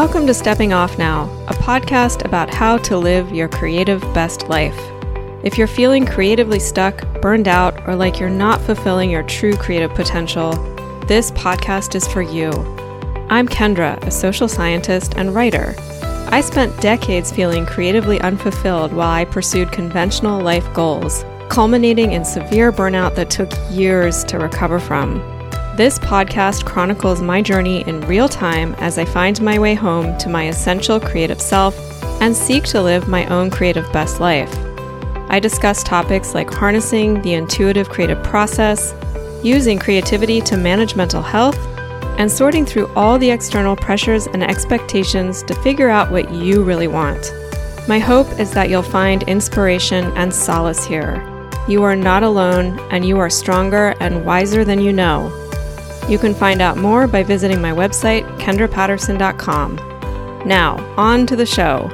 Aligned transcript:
Welcome 0.00 0.26
to 0.28 0.32
Stepping 0.32 0.72
Off 0.72 0.96
Now, 0.96 1.24
a 1.46 1.52
podcast 1.52 2.24
about 2.24 2.48
how 2.48 2.78
to 2.78 2.96
live 2.96 3.32
your 3.32 3.48
creative 3.48 4.00
best 4.14 4.48
life. 4.48 4.74
If 5.44 5.58
you're 5.58 5.66
feeling 5.66 6.06
creatively 6.06 6.58
stuck, 6.58 7.04
burned 7.20 7.46
out, 7.46 7.86
or 7.86 7.94
like 7.94 8.18
you're 8.18 8.30
not 8.30 8.62
fulfilling 8.62 9.10
your 9.10 9.24
true 9.24 9.54
creative 9.54 9.92
potential, 9.92 10.52
this 11.06 11.30
podcast 11.32 11.94
is 11.94 12.08
for 12.08 12.22
you. 12.22 12.50
I'm 13.28 13.46
Kendra, 13.46 14.02
a 14.06 14.10
social 14.10 14.48
scientist 14.48 15.16
and 15.18 15.34
writer. 15.34 15.74
I 16.30 16.40
spent 16.40 16.80
decades 16.80 17.30
feeling 17.30 17.66
creatively 17.66 18.18
unfulfilled 18.22 18.94
while 18.94 19.10
I 19.10 19.26
pursued 19.26 19.70
conventional 19.70 20.40
life 20.40 20.72
goals, 20.72 21.26
culminating 21.50 22.12
in 22.12 22.24
severe 22.24 22.72
burnout 22.72 23.16
that 23.16 23.28
took 23.28 23.50
years 23.70 24.24
to 24.24 24.38
recover 24.38 24.80
from. 24.80 25.39
This 25.80 25.98
podcast 25.98 26.66
chronicles 26.66 27.22
my 27.22 27.40
journey 27.40 27.88
in 27.88 28.02
real 28.02 28.28
time 28.28 28.74
as 28.80 28.98
I 28.98 29.06
find 29.06 29.40
my 29.40 29.58
way 29.58 29.72
home 29.72 30.18
to 30.18 30.28
my 30.28 30.48
essential 30.48 31.00
creative 31.00 31.40
self 31.40 31.74
and 32.20 32.36
seek 32.36 32.64
to 32.64 32.82
live 32.82 33.08
my 33.08 33.24
own 33.28 33.48
creative 33.48 33.90
best 33.90 34.20
life. 34.20 34.54
I 35.30 35.40
discuss 35.40 35.82
topics 35.82 36.34
like 36.34 36.52
harnessing 36.52 37.22
the 37.22 37.32
intuitive 37.32 37.88
creative 37.88 38.22
process, 38.22 38.94
using 39.42 39.78
creativity 39.78 40.42
to 40.42 40.58
manage 40.58 40.96
mental 40.96 41.22
health, 41.22 41.56
and 42.18 42.30
sorting 42.30 42.66
through 42.66 42.92
all 42.94 43.18
the 43.18 43.30
external 43.30 43.74
pressures 43.74 44.26
and 44.26 44.42
expectations 44.44 45.42
to 45.44 45.54
figure 45.62 45.88
out 45.88 46.12
what 46.12 46.30
you 46.30 46.62
really 46.62 46.88
want. 46.88 47.32
My 47.88 47.98
hope 47.98 48.28
is 48.38 48.50
that 48.50 48.68
you'll 48.68 48.82
find 48.82 49.22
inspiration 49.22 50.12
and 50.14 50.34
solace 50.34 50.84
here. 50.84 51.26
You 51.66 51.82
are 51.84 51.96
not 51.96 52.22
alone, 52.22 52.78
and 52.90 53.02
you 53.02 53.18
are 53.18 53.30
stronger 53.30 53.94
and 53.98 54.26
wiser 54.26 54.62
than 54.62 54.82
you 54.82 54.92
know. 54.92 55.34
You 56.10 56.18
can 56.18 56.34
find 56.34 56.60
out 56.60 56.76
more 56.76 57.06
by 57.06 57.22
visiting 57.22 57.62
my 57.62 57.70
website, 57.70 58.26
kendrapatterson.com. 58.40 59.76
Now, 60.44 60.94
on 60.96 61.24
to 61.28 61.36
the 61.36 61.46
show. 61.46 61.88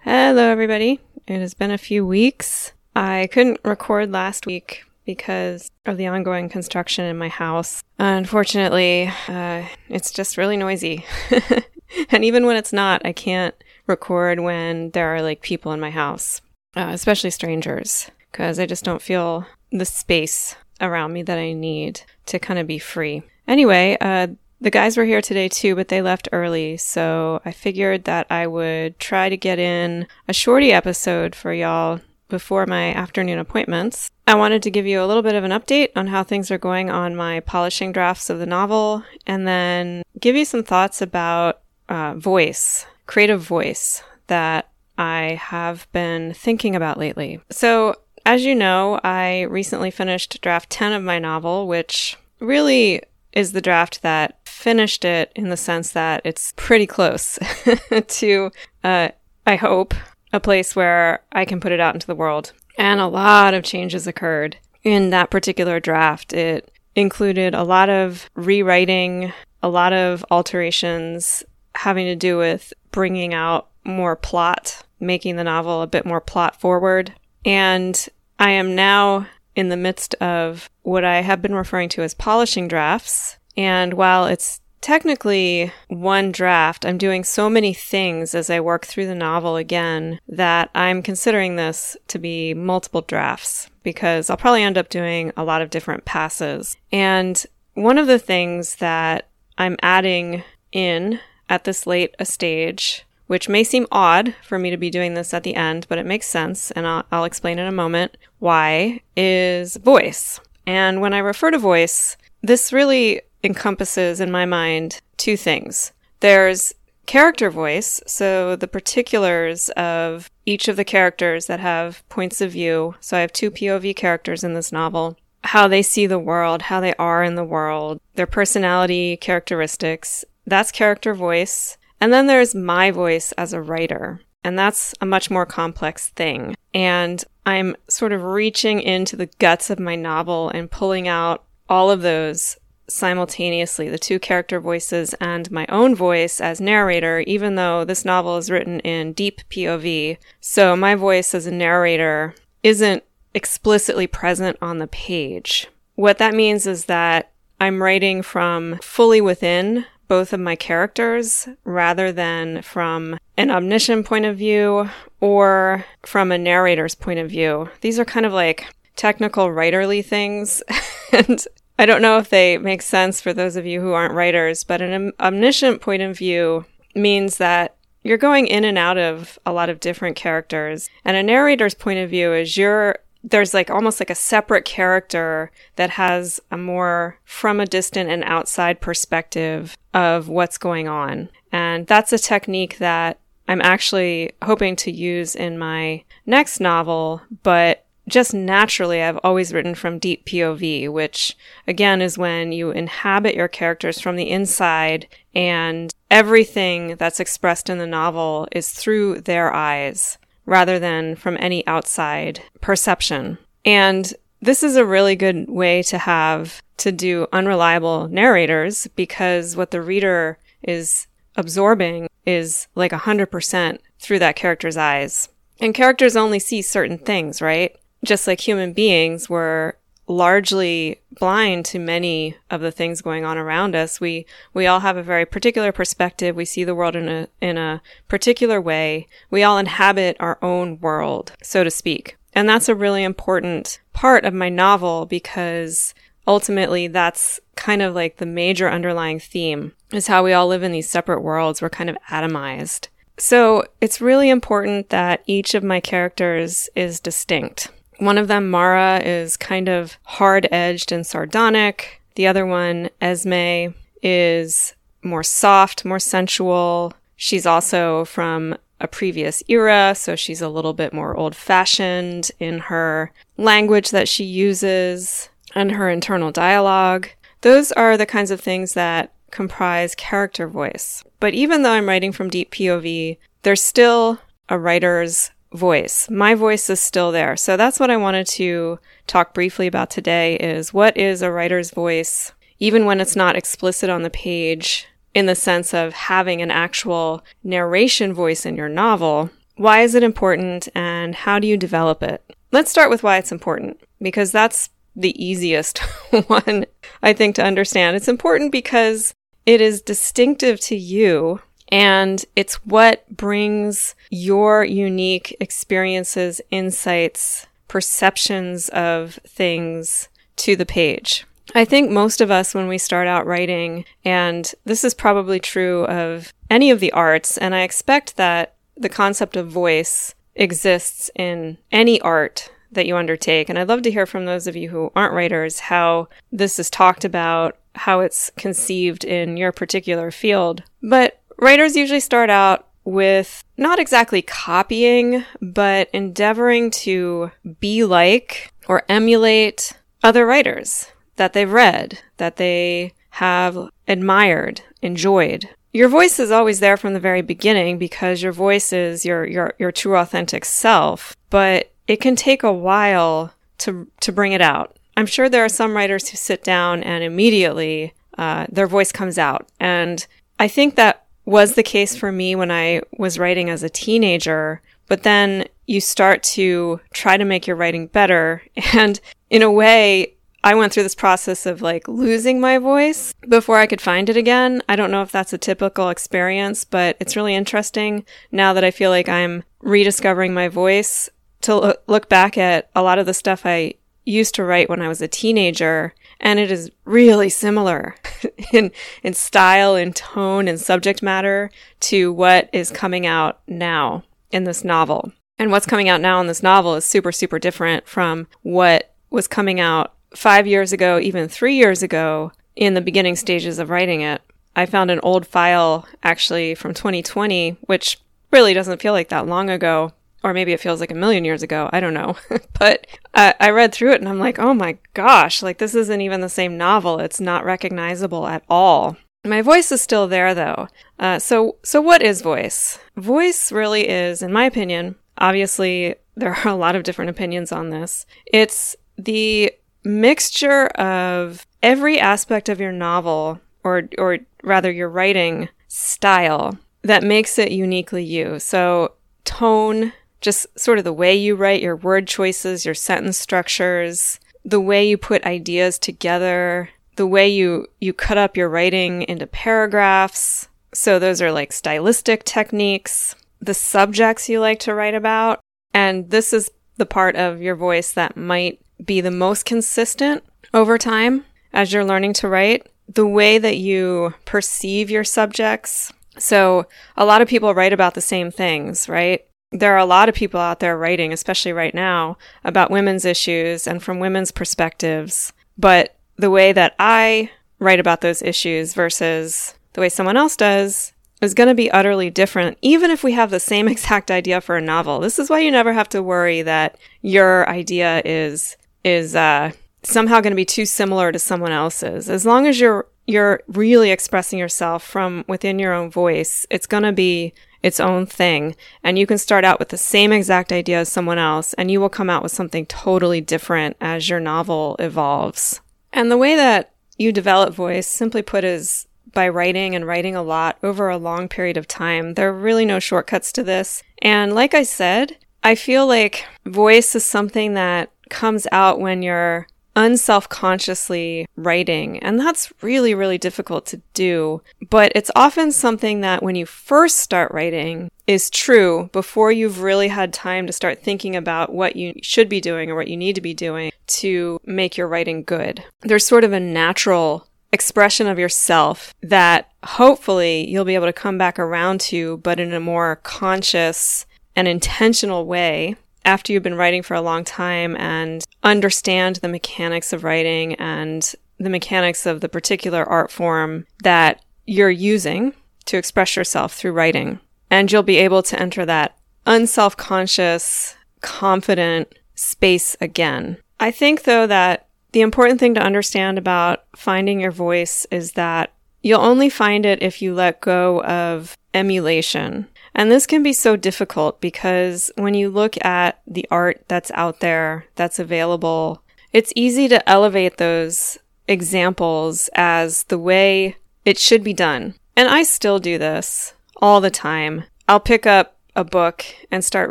Hello, 0.00 0.42
everybody. 0.50 0.98
It 1.28 1.38
has 1.38 1.54
been 1.54 1.70
a 1.70 1.78
few 1.78 2.04
weeks. 2.04 2.72
I 2.96 3.28
couldn't 3.30 3.60
record 3.64 4.10
last 4.10 4.44
week 4.44 4.82
because 5.04 5.70
of 5.86 5.96
the 5.96 6.08
ongoing 6.08 6.48
construction 6.48 7.04
in 7.04 7.16
my 7.16 7.28
house. 7.28 7.84
Unfortunately, 8.00 9.08
uh, 9.28 9.62
it's 9.88 10.10
just 10.10 10.36
really 10.36 10.56
noisy. 10.56 11.06
and 12.10 12.24
even 12.24 12.44
when 12.44 12.56
it's 12.56 12.72
not, 12.72 13.06
I 13.06 13.12
can't 13.12 13.54
record 13.86 14.40
when 14.40 14.90
there 14.90 15.14
are 15.14 15.22
like 15.22 15.42
people 15.42 15.70
in 15.70 15.78
my 15.78 15.90
house 15.90 16.40
uh, 16.76 16.90
especially 16.92 17.30
strangers, 17.30 18.10
because 18.30 18.58
I 18.58 18.66
just 18.66 18.84
don't 18.84 19.02
feel 19.02 19.46
the 19.70 19.84
space 19.84 20.56
around 20.80 21.12
me 21.12 21.22
that 21.22 21.38
I 21.38 21.52
need 21.52 22.02
to 22.26 22.38
kind 22.38 22.58
of 22.58 22.66
be 22.66 22.78
free. 22.78 23.22
Anyway, 23.46 23.96
uh, 24.00 24.28
the 24.60 24.70
guys 24.70 24.96
were 24.96 25.04
here 25.04 25.20
today 25.20 25.48
too, 25.48 25.74
but 25.74 25.88
they 25.88 26.00
left 26.00 26.28
early, 26.32 26.76
so 26.76 27.42
I 27.44 27.52
figured 27.52 28.04
that 28.04 28.26
I 28.30 28.46
would 28.46 28.98
try 28.98 29.28
to 29.28 29.36
get 29.36 29.58
in 29.58 30.06
a 30.26 30.32
shorty 30.32 30.72
episode 30.72 31.34
for 31.34 31.52
y'all 31.52 32.00
before 32.28 32.64
my 32.66 32.94
afternoon 32.94 33.38
appointments. 33.38 34.10
I 34.26 34.34
wanted 34.36 34.62
to 34.62 34.70
give 34.70 34.86
you 34.86 35.02
a 35.02 35.06
little 35.06 35.22
bit 35.22 35.34
of 35.34 35.44
an 35.44 35.50
update 35.50 35.90
on 35.94 36.06
how 36.06 36.24
things 36.24 36.50
are 36.50 36.58
going 36.58 36.88
on 36.88 37.14
my 37.14 37.40
polishing 37.40 37.92
drafts 37.92 38.30
of 38.30 38.38
the 38.38 38.46
novel, 38.46 39.04
and 39.26 39.46
then 39.46 40.02
give 40.18 40.34
you 40.34 40.46
some 40.46 40.62
thoughts 40.62 41.02
about 41.02 41.60
uh, 41.88 42.14
voice, 42.14 42.86
creative 43.06 43.42
voice 43.42 44.02
that 44.28 44.70
I 44.96 45.38
have 45.40 45.90
been 45.92 46.34
thinking 46.34 46.76
about 46.76 46.98
lately. 46.98 47.40
So, 47.50 47.96
as 48.26 48.44
you 48.44 48.54
know, 48.54 49.00
I 49.04 49.42
recently 49.42 49.90
finished 49.90 50.40
draft 50.40 50.70
10 50.70 50.92
of 50.92 51.02
my 51.02 51.18
novel, 51.18 51.66
which 51.66 52.16
really 52.40 53.02
is 53.32 53.52
the 53.52 53.60
draft 53.60 54.02
that 54.02 54.38
finished 54.48 55.04
it 55.04 55.32
in 55.34 55.50
the 55.50 55.56
sense 55.56 55.90
that 55.92 56.22
it's 56.24 56.54
pretty 56.56 56.86
close 56.86 57.38
to, 58.08 58.50
uh, 58.82 59.08
I 59.46 59.56
hope, 59.56 59.92
a 60.32 60.40
place 60.40 60.74
where 60.74 61.22
I 61.32 61.44
can 61.44 61.60
put 61.60 61.72
it 61.72 61.80
out 61.80 61.94
into 61.94 62.06
the 62.06 62.14
world. 62.14 62.52
And 62.78 63.00
a 63.00 63.06
lot 63.06 63.54
of 63.54 63.64
changes 63.64 64.06
occurred 64.06 64.56
in 64.82 65.10
that 65.10 65.30
particular 65.30 65.80
draft. 65.80 66.32
It 66.32 66.70
included 66.94 67.54
a 67.54 67.64
lot 67.64 67.88
of 67.88 68.28
rewriting, 68.34 69.32
a 69.62 69.68
lot 69.68 69.92
of 69.92 70.24
alterations 70.30 71.44
having 71.74 72.06
to 72.06 72.16
do 72.16 72.38
with 72.38 72.72
bringing 72.90 73.34
out 73.34 73.68
more 73.84 74.16
plot, 74.16 74.83
making 75.00 75.36
the 75.36 75.44
novel 75.44 75.82
a 75.82 75.86
bit 75.86 76.06
more 76.06 76.20
plot 76.20 76.60
forward. 76.60 77.12
And 77.44 78.08
I 78.38 78.50
am 78.50 78.74
now 78.74 79.26
in 79.54 79.68
the 79.68 79.76
midst 79.76 80.14
of 80.16 80.68
what 80.82 81.04
I 81.04 81.20
have 81.20 81.42
been 81.42 81.54
referring 81.54 81.88
to 81.90 82.02
as 82.02 82.14
polishing 82.14 82.68
drafts. 82.68 83.38
And 83.56 83.94
while 83.94 84.26
it's 84.26 84.60
technically 84.80 85.72
one 85.88 86.30
draft, 86.30 86.84
I'm 86.84 86.98
doing 86.98 87.24
so 87.24 87.48
many 87.48 87.72
things 87.72 88.34
as 88.34 88.50
I 88.50 88.60
work 88.60 88.84
through 88.84 89.06
the 89.06 89.14
novel 89.14 89.56
again 89.56 90.18
that 90.28 90.70
I'm 90.74 91.02
considering 91.02 91.56
this 91.56 91.96
to 92.08 92.18
be 92.18 92.52
multiple 92.52 93.00
drafts 93.00 93.70
because 93.82 94.28
I'll 94.28 94.36
probably 94.36 94.62
end 94.62 94.76
up 94.76 94.88
doing 94.88 95.32
a 95.36 95.44
lot 95.44 95.62
of 95.62 95.70
different 95.70 96.04
passes. 96.04 96.76
And 96.92 97.44
one 97.74 97.96
of 97.96 98.06
the 98.06 98.18
things 98.18 98.76
that 98.76 99.28
I'm 99.56 99.76
adding 99.82 100.42
in 100.72 101.20
at 101.48 101.64
this 101.64 101.86
late 101.86 102.14
a 102.18 102.24
stage 102.24 103.04
which 103.26 103.48
may 103.48 103.64
seem 103.64 103.86
odd 103.90 104.34
for 104.42 104.58
me 104.58 104.70
to 104.70 104.76
be 104.76 104.90
doing 104.90 105.14
this 105.14 105.32
at 105.32 105.42
the 105.42 105.54
end, 105.54 105.86
but 105.88 105.98
it 105.98 106.06
makes 106.06 106.26
sense, 106.26 106.70
and 106.72 106.86
I'll, 106.86 107.04
I'll, 107.10 107.24
explain 107.24 107.58
in 107.58 107.66
a 107.66 107.72
moment 107.72 108.16
why, 108.38 109.00
is 109.16 109.76
voice. 109.76 110.40
And 110.66 111.00
when 111.00 111.14
I 111.14 111.18
refer 111.18 111.50
to 111.50 111.58
voice, 111.58 112.16
this 112.42 112.72
really 112.72 113.22
encompasses, 113.42 114.20
in 114.20 114.30
my 114.30 114.44
mind, 114.44 115.00
two 115.16 115.36
things. 115.36 115.92
There's 116.20 116.74
character 117.06 117.50
voice, 117.50 118.00
so 118.06 118.56
the 118.56 118.68
particulars 118.68 119.68
of 119.70 120.30
each 120.46 120.68
of 120.68 120.76
the 120.76 120.84
characters 120.84 121.46
that 121.46 121.60
have 121.60 122.06
points 122.08 122.40
of 122.40 122.52
view. 122.52 122.94
So 123.00 123.16
I 123.16 123.20
have 123.20 123.32
two 123.32 123.50
POV 123.50 123.94
characters 123.96 124.44
in 124.44 124.54
this 124.54 124.72
novel. 124.72 125.16
How 125.44 125.68
they 125.68 125.82
see 125.82 126.06
the 126.06 126.18
world, 126.18 126.62
how 126.62 126.80
they 126.80 126.94
are 126.94 127.22
in 127.22 127.34
the 127.34 127.44
world, 127.44 128.00
their 128.14 128.26
personality 128.26 129.16
characteristics. 129.18 130.24
That's 130.46 130.72
character 130.72 131.14
voice. 131.14 131.76
And 132.04 132.12
then 132.12 132.26
there's 132.26 132.54
my 132.54 132.90
voice 132.90 133.32
as 133.32 133.54
a 133.54 133.62
writer. 133.62 134.20
And 134.44 134.58
that's 134.58 134.94
a 135.00 135.06
much 135.06 135.30
more 135.30 135.46
complex 135.46 136.10
thing. 136.10 136.54
And 136.74 137.24
I'm 137.46 137.76
sort 137.88 138.12
of 138.12 138.22
reaching 138.22 138.82
into 138.82 139.16
the 139.16 139.30
guts 139.38 139.70
of 139.70 139.78
my 139.78 139.96
novel 139.96 140.50
and 140.50 140.70
pulling 140.70 141.08
out 141.08 141.44
all 141.66 141.90
of 141.90 142.02
those 142.02 142.58
simultaneously 142.88 143.88
the 143.88 143.98
two 143.98 144.18
character 144.18 144.60
voices 144.60 145.14
and 145.14 145.50
my 145.50 145.64
own 145.70 145.94
voice 145.94 146.42
as 146.42 146.60
narrator, 146.60 147.20
even 147.20 147.54
though 147.54 147.86
this 147.86 148.04
novel 148.04 148.36
is 148.36 148.50
written 148.50 148.80
in 148.80 149.14
deep 149.14 149.40
POV. 149.48 150.18
So 150.42 150.76
my 150.76 150.94
voice 150.94 151.34
as 151.34 151.46
a 151.46 151.50
narrator 151.50 152.34
isn't 152.62 153.02
explicitly 153.32 154.06
present 154.06 154.58
on 154.60 154.76
the 154.76 154.88
page. 154.88 155.68
What 155.94 156.18
that 156.18 156.34
means 156.34 156.66
is 156.66 156.84
that 156.84 157.32
I'm 157.58 157.82
writing 157.82 158.20
from 158.20 158.78
fully 158.82 159.22
within 159.22 159.86
both 160.08 160.32
of 160.32 160.40
my 160.40 160.56
characters 160.56 161.48
rather 161.64 162.12
than 162.12 162.62
from 162.62 163.18
an 163.36 163.50
omniscient 163.50 164.06
point 164.06 164.24
of 164.24 164.36
view 164.36 164.88
or 165.20 165.84
from 166.04 166.30
a 166.30 166.38
narrator's 166.38 166.94
point 166.94 167.18
of 167.18 167.30
view. 167.30 167.68
These 167.80 167.98
are 167.98 168.04
kind 168.04 168.26
of 168.26 168.32
like 168.32 168.66
technical 168.96 169.48
writerly 169.48 170.04
things. 170.04 170.62
and 171.12 171.44
I 171.78 171.86
don't 171.86 172.02
know 172.02 172.18
if 172.18 172.30
they 172.30 172.58
make 172.58 172.82
sense 172.82 173.20
for 173.20 173.32
those 173.32 173.56
of 173.56 173.66
you 173.66 173.80
who 173.80 173.92
aren't 173.92 174.14
writers, 174.14 174.64
but 174.64 174.80
an 174.80 175.12
omniscient 175.18 175.80
point 175.80 176.02
of 176.02 176.16
view 176.16 176.64
means 176.94 177.38
that 177.38 177.76
you're 178.02 178.18
going 178.18 178.46
in 178.46 178.64
and 178.64 178.78
out 178.78 178.98
of 178.98 179.38
a 179.46 179.52
lot 179.52 179.70
of 179.70 179.80
different 179.80 180.14
characters. 180.14 180.88
And 181.04 181.16
a 181.16 181.22
narrator's 181.22 181.74
point 181.74 181.98
of 181.98 182.10
view 182.10 182.32
is 182.32 182.56
you're 182.56 182.98
there's 183.24 183.54
like 183.54 183.70
almost 183.70 184.00
like 184.00 184.10
a 184.10 184.14
separate 184.14 184.66
character 184.66 185.50
that 185.76 185.90
has 185.90 186.40
a 186.50 186.58
more 186.58 187.18
from 187.24 187.58
a 187.58 187.66
distant 187.66 188.10
and 188.10 188.22
outside 188.24 188.80
perspective 188.80 189.76
of 189.94 190.28
what's 190.28 190.58
going 190.58 190.86
on. 190.86 191.30
And 191.50 191.86
that's 191.86 192.12
a 192.12 192.18
technique 192.18 192.78
that 192.78 193.18
I'm 193.48 193.62
actually 193.62 194.32
hoping 194.42 194.76
to 194.76 194.92
use 194.92 195.34
in 195.34 195.58
my 195.58 196.04
next 196.26 196.60
novel, 196.60 197.22
but 197.42 197.84
just 198.06 198.34
naturally, 198.34 199.02
I've 199.02 199.18
always 199.24 199.54
written 199.54 199.74
from 199.74 199.98
deep 199.98 200.26
POV, 200.26 200.90
which 200.90 201.34
again 201.66 202.02
is 202.02 202.18
when 202.18 202.52
you 202.52 202.70
inhabit 202.70 203.34
your 203.34 203.48
characters 203.48 203.98
from 203.98 204.16
the 204.16 204.28
inside 204.28 205.08
and 205.34 205.90
everything 206.10 206.96
that's 206.96 207.20
expressed 207.20 207.70
in 207.70 207.78
the 207.78 207.86
novel 207.86 208.46
is 208.52 208.70
through 208.70 209.22
their 209.22 209.52
eyes 209.54 210.18
rather 210.46 210.78
than 210.78 211.16
from 211.16 211.36
any 211.40 211.66
outside 211.66 212.42
perception. 212.60 213.38
And 213.64 214.12
this 214.40 214.62
is 214.62 214.76
a 214.76 214.84
really 214.84 215.16
good 215.16 215.48
way 215.48 215.82
to 215.84 215.98
have 215.98 216.62
to 216.78 216.92
do 216.92 217.26
unreliable 217.32 218.08
narrators 218.08 218.86
because 218.94 219.56
what 219.56 219.70
the 219.70 219.80
reader 219.80 220.38
is 220.62 221.06
absorbing 221.36 222.08
is 222.26 222.68
like 222.74 222.92
100% 222.92 223.78
through 223.98 224.18
that 224.18 224.36
character's 224.36 224.76
eyes. 224.76 225.28
And 225.60 225.74
characters 225.74 226.16
only 226.16 226.38
see 226.38 226.62
certain 226.62 226.98
things, 226.98 227.40
right? 227.40 227.76
Just 228.04 228.26
like 228.26 228.40
human 228.40 228.72
beings, 228.72 229.30
we're 229.30 229.74
largely 230.06 231.00
blind 231.12 231.64
to 231.64 231.78
many 231.78 232.36
of 232.50 232.60
the 232.60 232.70
things 232.70 233.02
going 233.02 233.24
on 233.24 233.38
around 233.38 233.74
us. 233.74 234.00
We 234.00 234.26
we 234.52 234.66
all 234.66 234.80
have 234.80 234.96
a 234.96 235.02
very 235.02 235.24
particular 235.24 235.72
perspective. 235.72 236.36
We 236.36 236.44
see 236.44 236.64
the 236.64 236.74
world 236.74 236.96
in 236.96 237.08
a 237.08 237.28
in 237.40 237.56
a 237.58 237.82
particular 238.08 238.60
way. 238.60 239.08
We 239.30 239.42
all 239.42 239.58
inhabit 239.58 240.16
our 240.20 240.38
own 240.42 240.80
world, 240.80 241.32
so 241.42 241.64
to 241.64 241.70
speak. 241.70 242.16
And 242.34 242.48
that's 242.48 242.68
a 242.68 242.74
really 242.74 243.04
important 243.04 243.80
part 243.92 244.24
of 244.24 244.34
my 244.34 244.48
novel 244.48 245.06
because 245.06 245.94
ultimately 246.26 246.88
that's 246.88 247.40
kind 247.54 247.80
of 247.82 247.94
like 247.94 248.16
the 248.16 248.26
major 248.26 248.68
underlying 248.68 249.20
theme 249.20 249.72
is 249.92 250.08
how 250.08 250.24
we 250.24 250.32
all 250.32 250.48
live 250.48 250.62
in 250.62 250.72
these 250.72 250.90
separate 250.90 251.20
worlds. 251.20 251.62
We're 251.62 251.70
kind 251.70 251.90
of 251.90 251.96
atomized. 252.10 252.88
So 253.16 253.64
it's 253.80 254.00
really 254.00 254.28
important 254.28 254.88
that 254.90 255.22
each 255.26 255.54
of 255.54 255.62
my 255.62 255.78
characters 255.78 256.68
is 256.74 256.98
distinct. 256.98 257.70
One 257.98 258.18
of 258.18 258.28
them, 258.28 258.50
Mara, 258.50 259.00
is 259.04 259.36
kind 259.36 259.68
of 259.68 259.98
hard 260.02 260.48
edged 260.50 260.92
and 260.92 261.06
sardonic. 261.06 262.00
The 262.16 262.26
other 262.26 262.46
one, 262.46 262.90
Esme, 263.00 263.74
is 264.02 264.74
more 265.02 265.22
soft, 265.22 265.84
more 265.84 265.98
sensual. 265.98 266.92
She's 267.16 267.46
also 267.46 268.04
from 268.04 268.56
a 268.80 268.88
previous 268.88 269.42
era, 269.48 269.94
so 269.96 270.16
she's 270.16 270.42
a 270.42 270.48
little 270.48 270.74
bit 270.74 270.92
more 270.92 271.16
old 271.16 271.34
fashioned 271.34 272.30
in 272.38 272.58
her 272.58 273.12
language 273.36 273.90
that 273.90 274.08
she 274.08 274.24
uses 274.24 275.28
and 275.54 275.72
her 275.72 275.88
internal 275.88 276.32
dialogue. 276.32 277.08
Those 277.42 277.72
are 277.72 277.96
the 277.96 278.06
kinds 278.06 278.30
of 278.30 278.40
things 278.40 278.74
that 278.74 279.12
comprise 279.30 279.94
character 279.94 280.48
voice. 280.48 281.04
But 281.20 281.34
even 281.34 281.62
though 281.62 281.72
I'm 281.72 281.88
writing 281.88 282.12
from 282.12 282.30
deep 282.30 282.50
POV, 282.52 283.18
there's 283.42 283.62
still 283.62 284.20
a 284.48 284.58
writer's 284.58 285.30
voice. 285.54 286.10
My 286.10 286.34
voice 286.34 286.68
is 286.68 286.80
still 286.80 287.12
there. 287.12 287.36
So 287.36 287.56
that's 287.56 287.80
what 287.80 287.90
I 287.90 287.96
wanted 287.96 288.26
to 288.28 288.78
talk 289.06 289.32
briefly 289.32 289.66
about 289.66 289.90
today 289.90 290.36
is 290.36 290.74
what 290.74 290.96
is 290.96 291.22
a 291.22 291.30
writer's 291.30 291.70
voice 291.70 292.32
even 292.58 292.84
when 292.84 293.00
it's 293.00 293.16
not 293.16 293.36
explicit 293.36 293.90
on 293.90 294.02
the 294.02 294.10
page 294.10 294.86
in 295.12 295.26
the 295.26 295.34
sense 295.34 295.74
of 295.74 295.92
having 295.92 296.42
an 296.42 296.50
actual 296.50 297.24
narration 297.42 298.12
voice 298.12 298.46
in 298.46 298.56
your 298.56 298.68
novel. 298.68 299.30
Why 299.56 299.82
is 299.82 299.94
it 299.94 300.02
important 300.02 300.68
and 300.74 301.14
how 301.14 301.38
do 301.38 301.46
you 301.46 301.56
develop 301.56 302.02
it? 302.02 302.24
Let's 302.52 302.70
start 302.70 302.90
with 302.90 303.02
why 303.02 303.18
it's 303.18 303.32
important 303.32 303.80
because 304.00 304.32
that's 304.32 304.70
the 304.96 305.22
easiest 305.22 305.78
one 306.26 306.66
I 307.02 307.12
think 307.12 307.34
to 307.36 307.44
understand. 307.44 307.96
It's 307.96 308.08
important 308.08 308.52
because 308.52 309.14
it 309.46 309.60
is 309.60 309.82
distinctive 309.82 310.58
to 310.60 310.76
you 310.76 311.40
and 311.68 312.24
it's 312.36 312.54
what 312.64 313.08
brings 313.14 313.94
your 314.10 314.64
unique 314.64 315.36
experiences, 315.40 316.40
insights, 316.50 317.46
perceptions 317.68 318.68
of 318.70 319.14
things 319.26 320.08
to 320.36 320.56
the 320.56 320.66
page. 320.66 321.24
I 321.54 321.64
think 321.64 321.90
most 321.90 322.20
of 322.20 322.30
us, 322.30 322.54
when 322.54 322.68
we 322.68 322.78
start 322.78 323.06
out 323.06 323.26
writing, 323.26 323.84
and 324.04 324.50
this 324.64 324.82
is 324.84 324.94
probably 324.94 325.38
true 325.38 325.84
of 325.86 326.32
any 326.50 326.70
of 326.70 326.80
the 326.80 326.92
arts, 326.92 327.36
and 327.38 327.54
I 327.54 327.62
expect 327.62 328.16
that 328.16 328.54
the 328.76 328.88
concept 328.88 329.36
of 329.36 329.48
voice 329.48 330.14
exists 330.34 331.10
in 331.14 331.58
any 331.70 332.00
art 332.00 332.50
that 332.72 332.86
you 332.86 332.96
undertake. 332.96 333.48
And 333.48 333.58
I'd 333.58 333.68
love 333.68 333.82
to 333.82 333.90
hear 333.90 334.06
from 334.06 334.24
those 334.24 334.46
of 334.46 334.56
you 334.56 334.68
who 334.68 334.90
aren't 334.96 335.14
writers 335.14 335.60
how 335.60 336.08
this 336.32 336.58
is 336.58 336.70
talked 336.70 337.04
about, 337.04 337.56
how 337.76 338.00
it's 338.00 338.30
conceived 338.36 339.04
in 339.04 339.36
your 339.36 339.52
particular 339.52 340.10
field. 340.10 340.62
But 340.82 341.20
writers 341.38 341.76
usually 341.76 342.00
start 342.00 342.30
out 342.30 342.68
with 342.84 343.42
not 343.56 343.78
exactly 343.78 344.22
copying, 344.22 345.24
but 345.40 345.88
endeavoring 345.92 346.70
to 346.70 347.30
be 347.60 347.84
like 347.84 348.52
or 348.68 348.82
emulate 348.88 349.72
other 350.02 350.26
writers 350.26 350.88
that 351.16 351.32
they've 351.32 351.50
read, 351.50 351.98
that 352.18 352.36
they 352.36 352.92
have 353.10 353.56
admired, 353.88 354.60
enjoyed. 354.82 355.48
Your 355.72 355.88
voice 355.88 356.18
is 356.18 356.30
always 356.30 356.60
there 356.60 356.76
from 356.76 356.94
the 356.94 357.00
very 357.00 357.22
beginning 357.22 357.78
because 357.78 358.22
your 358.22 358.32
voice 358.32 358.72
is 358.72 359.04
your 359.04 359.24
your 359.24 359.54
your 359.58 359.72
true 359.72 359.96
authentic 359.96 360.44
self, 360.44 361.16
but 361.30 361.72
it 361.86 362.00
can 362.00 362.16
take 362.16 362.42
a 362.42 362.52
while 362.52 363.32
to 363.58 363.88
to 364.00 364.12
bring 364.12 364.32
it 364.32 364.40
out. 364.40 364.76
I'm 364.96 365.06
sure 365.06 365.28
there 365.28 365.44
are 365.44 365.48
some 365.48 365.74
writers 365.74 366.08
who 366.08 366.16
sit 366.16 366.44
down 366.44 366.82
and 366.84 367.02
immediately 367.02 367.94
uh, 368.16 368.46
their 368.50 368.68
voice 368.68 368.92
comes 368.92 369.18
out, 369.18 369.48
and 369.58 370.06
I 370.38 370.46
think 370.48 370.76
that 370.76 371.03
was 371.24 371.54
the 371.54 371.62
case 371.62 371.96
for 371.96 372.12
me 372.12 372.34
when 372.34 372.50
I 372.50 372.82
was 372.98 373.18
writing 373.18 373.50
as 373.50 373.62
a 373.62 373.70
teenager. 373.70 374.60
But 374.86 375.02
then 375.02 375.46
you 375.66 375.80
start 375.80 376.22
to 376.22 376.80
try 376.92 377.16
to 377.16 377.24
make 377.24 377.46
your 377.46 377.56
writing 377.56 377.86
better, 377.86 378.42
and 378.74 379.00
in 379.30 379.42
a 379.42 379.50
way, 379.50 380.14
I 380.44 380.54
went 380.54 380.74
through 380.74 380.82
this 380.82 380.94
process 380.94 381.46
of 381.46 381.62
like 381.62 381.88
losing 381.88 382.38
my 382.38 382.58
voice 382.58 383.14
before 383.26 383.56
I 383.56 383.66
could 383.66 383.80
find 383.80 384.10
it 384.10 384.16
again. 384.18 384.62
I 384.68 384.76
don't 384.76 384.90
know 384.90 385.00
if 385.00 385.10
that's 385.10 385.32
a 385.32 385.38
typical 385.38 385.88
experience, 385.88 386.66
but 386.66 386.98
it's 387.00 387.16
really 387.16 387.34
interesting 387.34 388.04
now 388.30 388.52
that 388.52 388.62
I 388.62 388.70
feel 388.70 388.90
like 388.90 389.08
I'm 389.08 389.44
rediscovering 389.62 390.34
my 390.34 390.48
voice 390.48 391.08
to 391.42 391.78
look 391.86 392.10
back 392.10 392.36
at 392.36 392.68
a 392.76 392.82
lot 392.82 392.98
of 392.98 393.06
the 393.06 393.14
stuff 393.14 393.46
I 393.46 393.74
used 394.04 394.34
to 394.34 394.44
write 394.44 394.68
when 394.68 394.82
I 394.82 394.88
was 394.88 395.00
a 395.00 395.08
teenager, 395.08 395.94
and 396.24 396.40
it 396.40 396.50
is 396.50 396.72
really 396.84 397.28
similar 397.28 397.94
in 398.52 398.72
in 399.04 399.14
style 399.14 399.76
and 399.76 399.94
tone 399.94 400.48
and 400.48 400.58
subject 400.58 401.02
matter 401.02 401.50
to 401.80 402.12
what 402.12 402.48
is 402.52 402.70
coming 402.70 403.06
out 403.06 403.40
now 403.46 404.02
in 404.32 404.44
this 404.44 404.64
novel. 404.64 405.12
And 405.38 405.50
what's 405.50 405.66
coming 405.66 405.88
out 405.88 406.00
now 406.00 406.20
in 406.20 406.26
this 406.26 406.42
novel 406.42 406.74
is 406.74 406.84
super 406.84 407.12
super 407.12 407.38
different 407.38 407.86
from 407.86 408.26
what 408.42 408.92
was 409.10 409.28
coming 409.28 409.60
out 409.60 409.94
five 410.16 410.46
years 410.46 410.72
ago, 410.72 410.98
even 410.98 411.28
three 411.28 411.54
years 411.54 411.82
ago, 411.82 412.32
in 412.56 412.74
the 412.74 412.80
beginning 412.80 413.16
stages 413.16 413.58
of 413.58 413.70
writing 413.70 414.00
it, 414.00 414.22
I 414.56 414.66
found 414.66 414.90
an 414.90 415.00
old 415.02 415.26
file 415.26 415.86
actually 416.02 416.54
from 416.54 416.74
2020, 416.74 417.56
which 417.62 417.98
really 418.30 418.54
doesn't 418.54 418.80
feel 418.80 418.92
like 418.92 419.08
that 419.08 419.26
long 419.26 419.50
ago, 419.50 419.92
or 420.24 420.32
maybe 420.32 420.52
it 420.52 420.60
feels 420.60 420.80
like 420.80 420.90
a 420.90 420.96
million 420.96 421.24
years 421.24 421.42
ago. 421.42 421.68
I 421.72 421.80
don't 421.80 421.94
know. 421.94 422.16
but 422.58 422.86
uh, 423.12 423.34
I 423.38 423.50
read 423.50 423.72
through 423.72 423.92
it 423.92 424.00
and 424.00 424.08
I'm 424.08 424.18
like, 424.18 424.38
oh 424.38 424.54
my 424.54 424.78
gosh, 424.94 425.42
like 425.42 425.58
this 425.58 425.74
isn't 425.74 426.00
even 426.00 426.22
the 426.22 426.28
same 426.30 426.56
novel. 426.56 426.98
It's 426.98 427.20
not 427.20 427.44
recognizable 427.44 428.26
at 428.26 428.42
all. 428.48 428.96
My 429.26 429.42
voice 429.42 429.70
is 429.70 429.82
still 429.82 430.08
there 430.08 430.34
though. 430.34 430.68
Uh, 430.98 431.18
so, 431.18 431.56
so 431.62 431.80
what 431.80 432.02
is 432.02 432.22
voice? 432.22 432.78
Voice 432.96 433.52
really 433.52 433.86
is, 433.86 434.22
in 434.22 434.32
my 434.32 434.46
opinion, 434.46 434.96
obviously 435.18 435.94
there 436.16 436.34
are 436.34 436.48
a 436.48 436.56
lot 436.56 436.74
of 436.74 436.84
different 436.84 437.10
opinions 437.10 437.52
on 437.52 437.68
this. 437.68 438.06
It's 438.24 438.74
the 438.96 439.52
mixture 439.84 440.66
of 440.68 441.46
every 441.62 442.00
aspect 442.00 442.48
of 442.48 442.60
your 442.60 442.72
novel 442.72 443.40
or 443.62 443.88
or 443.98 444.18
rather 444.42 444.70
your 444.70 444.88
writing 444.88 445.48
style 445.68 446.58
that 446.82 447.02
makes 447.02 447.38
it 447.38 447.52
uniquely 447.52 448.04
you. 448.04 448.38
So 448.38 448.94
tone, 449.24 449.92
just 450.24 450.46
sort 450.58 450.78
of 450.78 450.84
the 450.84 450.92
way 450.92 451.14
you 451.14 451.36
write, 451.36 451.60
your 451.60 451.76
word 451.76 452.08
choices, 452.08 452.64
your 452.64 452.74
sentence 452.74 453.18
structures, 453.18 454.18
the 454.42 454.58
way 454.58 454.88
you 454.88 454.96
put 454.96 455.22
ideas 455.24 455.78
together, 455.78 456.70
the 456.96 457.06
way 457.06 457.28
you 457.28 457.66
you 457.78 457.92
cut 457.92 458.16
up 458.16 458.36
your 458.36 458.48
writing 458.48 459.02
into 459.02 459.26
paragraphs. 459.26 460.48
So 460.72 460.98
those 460.98 461.20
are 461.20 461.30
like 461.30 461.52
stylistic 461.52 462.24
techniques, 462.24 463.14
the 463.38 463.52
subjects 463.52 464.28
you 464.30 464.40
like 464.40 464.60
to 464.60 464.74
write 464.74 464.94
about, 464.94 465.40
and 465.74 466.08
this 466.08 466.32
is 466.32 466.50
the 466.78 466.86
part 466.86 467.16
of 467.16 467.42
your 467.42 467.54
voice 467.54 467.92
that 467.92 468.16
might 468.16 468.60
be 468.82 469.02
the 469.02 469.10
most 469.10 469.44
consistent 469.44 470.24
over 470.54 470.78
time 470.78 471.24
as 471.52 471.72
you're 471.72 471.84
learning 471.84 472.14
to 472.14 472.28
write. 472.28 472.66
The 472.88 473.06
way 473.06 473.38
that 473.38 473.58
you 473.58 474.14
perceive 474.24 474.90
your 474.90 475.04
subjects. 475.04 475.92
So, 476.18 476.66
a 476.96 477.04
lot 477.04 477.22
of 477.22 477.28
people 477.28 477.54
write 477.54 477.72
about 477.72 477.94
the 477.94 478.00
same 478.00 478.30
things, 478.30 478.88
right? 478.88 479.26
There 479.54 479.72
are 479.72 479.78
a 479.78 479.86
lot 479.86 480.08
of 480.08 480.14
people 480.14 480.40
out 480.40 480.60
there 480.60 480.76
writing, 480.76 481.12
especially 481.12 481.52
right 481.52 481.74
now, 481.74 482.18
about 482.42 482.70
women's 482.70 483.04
issues 483.04 483.66
and 483.66 483.82
from 483.82 484.00
women's 484.00 484.32
perspectives. 484.32 485.32
But 485.56 485.94
the 486.16 486.30
way 486.30 486.52
that 486.52 486.74
I 486.78 487.30
write 487.60 487.80
about 487.80 488.00
those 488.00 488.20
issues 488.20 488.74
versus 488.74 489.54
the 489.74 489.80
way 489.80 489.88
someone 489.88 490.16
else 490.16 490.36
does 490.36 490.92
is 491.22 491.34
going 491.34 491.48
to 491.48 491.54
be 491.54 491.70
utterly 491.70 492.10
different, 492.10 492.58
even 492.62 492.90
if 492.90 493.02
we 493.02 493.12
have 493.12 493.30
the 493.30 493.40
same 493.40 493.68
exact 493.74 494.10
idea 494.10 494.40
for 494.40 494.56
a 494.56 494.60
novel. 494.60 495.00
This 495.00 495.18
is 495.18 495.30
why 495.30 495.40
you 495.40 495.50
never 495.50 495.72
have 495.72 495.88
to 495.90 496.02
worry 496.02 496.42
that 496.42 496.76
your 497.02 497.48
idea 497.48 498.02
is 498.04 498.56
is 498.82 499.16
uh, 499.16 499.50
somehow 499.82 500.20
going 500.20 500.32
to 500.32 500.36
be 500.36 500.44
too 500.44 500.66
similar 500.66 501.10
to 501.10 501.18
someone 501.18 501.52
else's. 501.52 502.10
As 502.10 502.26
long 502.26 502.46
as 502.46 502.60
you're 502.60 502.86
you're 503.06 503.42
really 503.48 503.90
expressing 503.90 504.38
yourself 504.38 504.82
from 504.82 505.24
within 505.28 505.58
your 505.58 505.74
own 505.74 505.90
voice, 505.90 506.46
it's 506.50 506.66
going 506.66 506.82
to 506.82 506.92
be 506.92 507.34
its 507.64 507.80
own 507.80 508.04
thing. 508.04 508.54
And 508.82 508.98
you 508.98 509.06
can 509.06 509.16
start 509.16 509.42
out 509.42 509.58
with 509.58 509.70
the 509.70 509.78
same 509.78 510.12
exact 510.12 510.52
idea 510.52 510.80
as 510.80 510.90
someone 510.90 511.16
else, 511.16 511.54
and 511.54 511.70
you 511.70 511.80
will 511.80 511.88
come 511.88 512.10
out 512.10 512.22
with 512.22 512.30
something 512.30 512.66
totally 512.66 513.22
different 513.22 513.78
as 513.80 514.10
your 514.10 514.20
novel 514.20 514.76
evolves. 514.78 515.62
And 515.90 516.10
the 516.10 516.18
way 516.18 516.36
that 516.36 516.74
you 516.98 517.10
develop 517.10 517.54
voice, 517.54 517.86
simply 517.86 518.20
put, 518.20 518.44
is 518.44 518.86
by 519.12 519.30
writing 519.30 519.74
and 519.74 519.86
writing 519.86 520.14
a 520.14 520.22
lot 520.22 520.58
over 520.62 520.90
a 520.90 520.98
long 520.98 521.26
period 521.26 521.56
of 521.56 521.66
time. 521.66 522.14
There 522.14 522.28
are 522.28 522.38
really 522.38 522.66
no 522.66 522.80
shortcuts 522.80 523.32
to 523.32 523.42
this. 523.42 523.82
And 524.02 524.34
like 524.34 524.52
I 524.52 524.62
said, 524.62 525.16
I 525.42 525.54
feel 525.54 525.86
like 525.86 526.26
voice 526.44 526.94
is 526.94 527.04
something 527.06 527.54
that 527.54 527.90
comes 528.10 528.46
out 528.52 528.78
when 528.78 529.02
you're 529.02 529.46
unself 529.76 530.28
consciously 530.28 531.26
writing. 531.36 531.98
And 531.98 532.18
that's 532.18 532.52
really, 532.62 532.94
really 532.94 533.18
difficult 533.18 533.66
to 533.66 533.80
do. 533.92 534.42
But 534.70 534.92
it's 534.94 535.10
often 535.16 535.52
something 535.52 536.00
that 536.00 536.22
when 536.22 536.36
you 536.36 536.46
first 536.46 536.96
start 536.96 537.32
writing 537.32 537.90
is 538.06 538.30
true 538.30 538.90
before 538.92 539.32
you've 539.32 539.62
really 539.62 539.88
had 539.88 540.12
time 540.12 540.46
to 540.46 540.52
start 540.52 540.82
thinking 540.82 541.16
about 541.16 541.52
what 541.52 541.76
you 541.76 541.94
should 542.02 542.28
be 542.28 542.40
doing 542.40 542.70
or 542.70 542.74
what 542.74 542.88
you 542.88 542.96
need 542.96 543.14
to 543.14 543.20
be 543.20 543.34
doing 543.34 543.72
to 543.86 544.38
make 544.44 544.76
your 544.76 544.88
writing 544.88 545.22
good. 545.22 545.64
There's 545.82 546.06
sort 546.06 546.24
of 546.24 546.32
a 546.32 546.40
natural 546.40 547.26
expression 547.52 548.06
of 548.06 548.18
yourself 548.18 548.92
that 549.02 549.48
hopefully 549.64 550.48
you'll 550.48 550.64
be 550.64 550.74
able 550.74 550.86
to 550.86 550.92
come 550.92 551.16
back 551.16 551.38
around 551.38 551.80
to, 551.80 552.18
but 552.18 552.40
in 552.40 552.52
a 552.52 552.60
more 552.60 552.96
conscious 552.96 554.06
and 554.36 554.48
intentional 554.48 555.24
way 555.24 555.76
after 556.04 556.32
you've 556.32 556.42
been 556.42 556.56
writing 556.56 556.82
for 556.82 556.94
a 556.94 557.00
long 557.00 557.24
time 557.24 557.76
and 557.76 558.24
understand 558.42 559.16
the 559.16 559.28
mechanics 559.28 559.92
of 559.92 560.04
writing 560.04 560.54
and 560.54 561.14
the 561.38 561.50
mechanics 561.50 562.06
of 562.06 562.20
the 562.20 562.28
particular 562.28 562.84
art 562.84 563.10
form 563.10 563.66
that 563.82 564.22
you're 564.46 564.70
using 564.70 565.34
to 565.66 565.76
express 565.76 566.16
yourself 566.16 566.54
through 566.54 566.72
writing. 566.72 567.18
And 567.50 567.70
you'll 567.70 567.82
be 567.82 567.96
able 567.98 568.22
to 568.24 568.40
enter 568.40 568.66
that 568.66 568.96
unself 569.26 569.76
conscious, 569.76 570.76
confident 571.00 571.94
space 572.14 572.76
again. 572.80 573.38
I 573.60 573.70
think, 573.70 574.02
though, 574.02 574.26
that 574.26 574.68
the 574.92 575.00
important 575.00 575.40
thing 575.40 575.54
to 575.54 575.62
understand 575.62 576.18
about 576.18 576.64
finding 576.76 577.20
your 577.20 577.30
voice 577.30 577.86
is 577.90 578.12
that 578.12 578.52
you'll 578.82 579.00
only 579.00 579.28
find 579.28 579.64
it 579.66 579.82
if 579.82 580.02
you 580.02 580.14
let 580.14 580.40
go 580.40 580.82
of 580.84 581.36
emulation. 581.52 582.46
And 582.74 582.90
this 582.90 583.06
can 583.06 583.22
be 583.22 583.32
so 583.32 583.56
difficult 583.56 584.20
because 584.20 584.90
when 584.96 585.14
you 585.14 585.28
look 585.28 585.62
at 585.64 586.00
the 586.06 586.26
art 586.30 586.64
that's 586.66 586.90
out 586.92 587.20
there, 587.20 587.66
that's 587.76 587.98
available, 587.98 588.82
it's 589.12 589.32
easy 589.36 589.68
to 589.68 589.88
elevate 589.88 590.38
those 590.38 590.98
examples 591.28 592.28
as 592.34 592.82
the 592.84 592.98
way 592.98 593.56
it 593.84 593.98
should 593.98 594.24
be 594.24 594.34
done. 594.34 594.74
And 594.96 595.08
I 595.08 595.22
still 595.22 595.58
do 595.58 595.78
this 595.78 596.34
all 596.56 596.80
the 596.80 596.90
time. 596.90 597.44
I'll 597.68 597.80
pick 597.80 598.06
up 598.06 598.36
a 598.56 598.64
book 598.64 599.04
and 599.30 599.44
start 599.44 599.70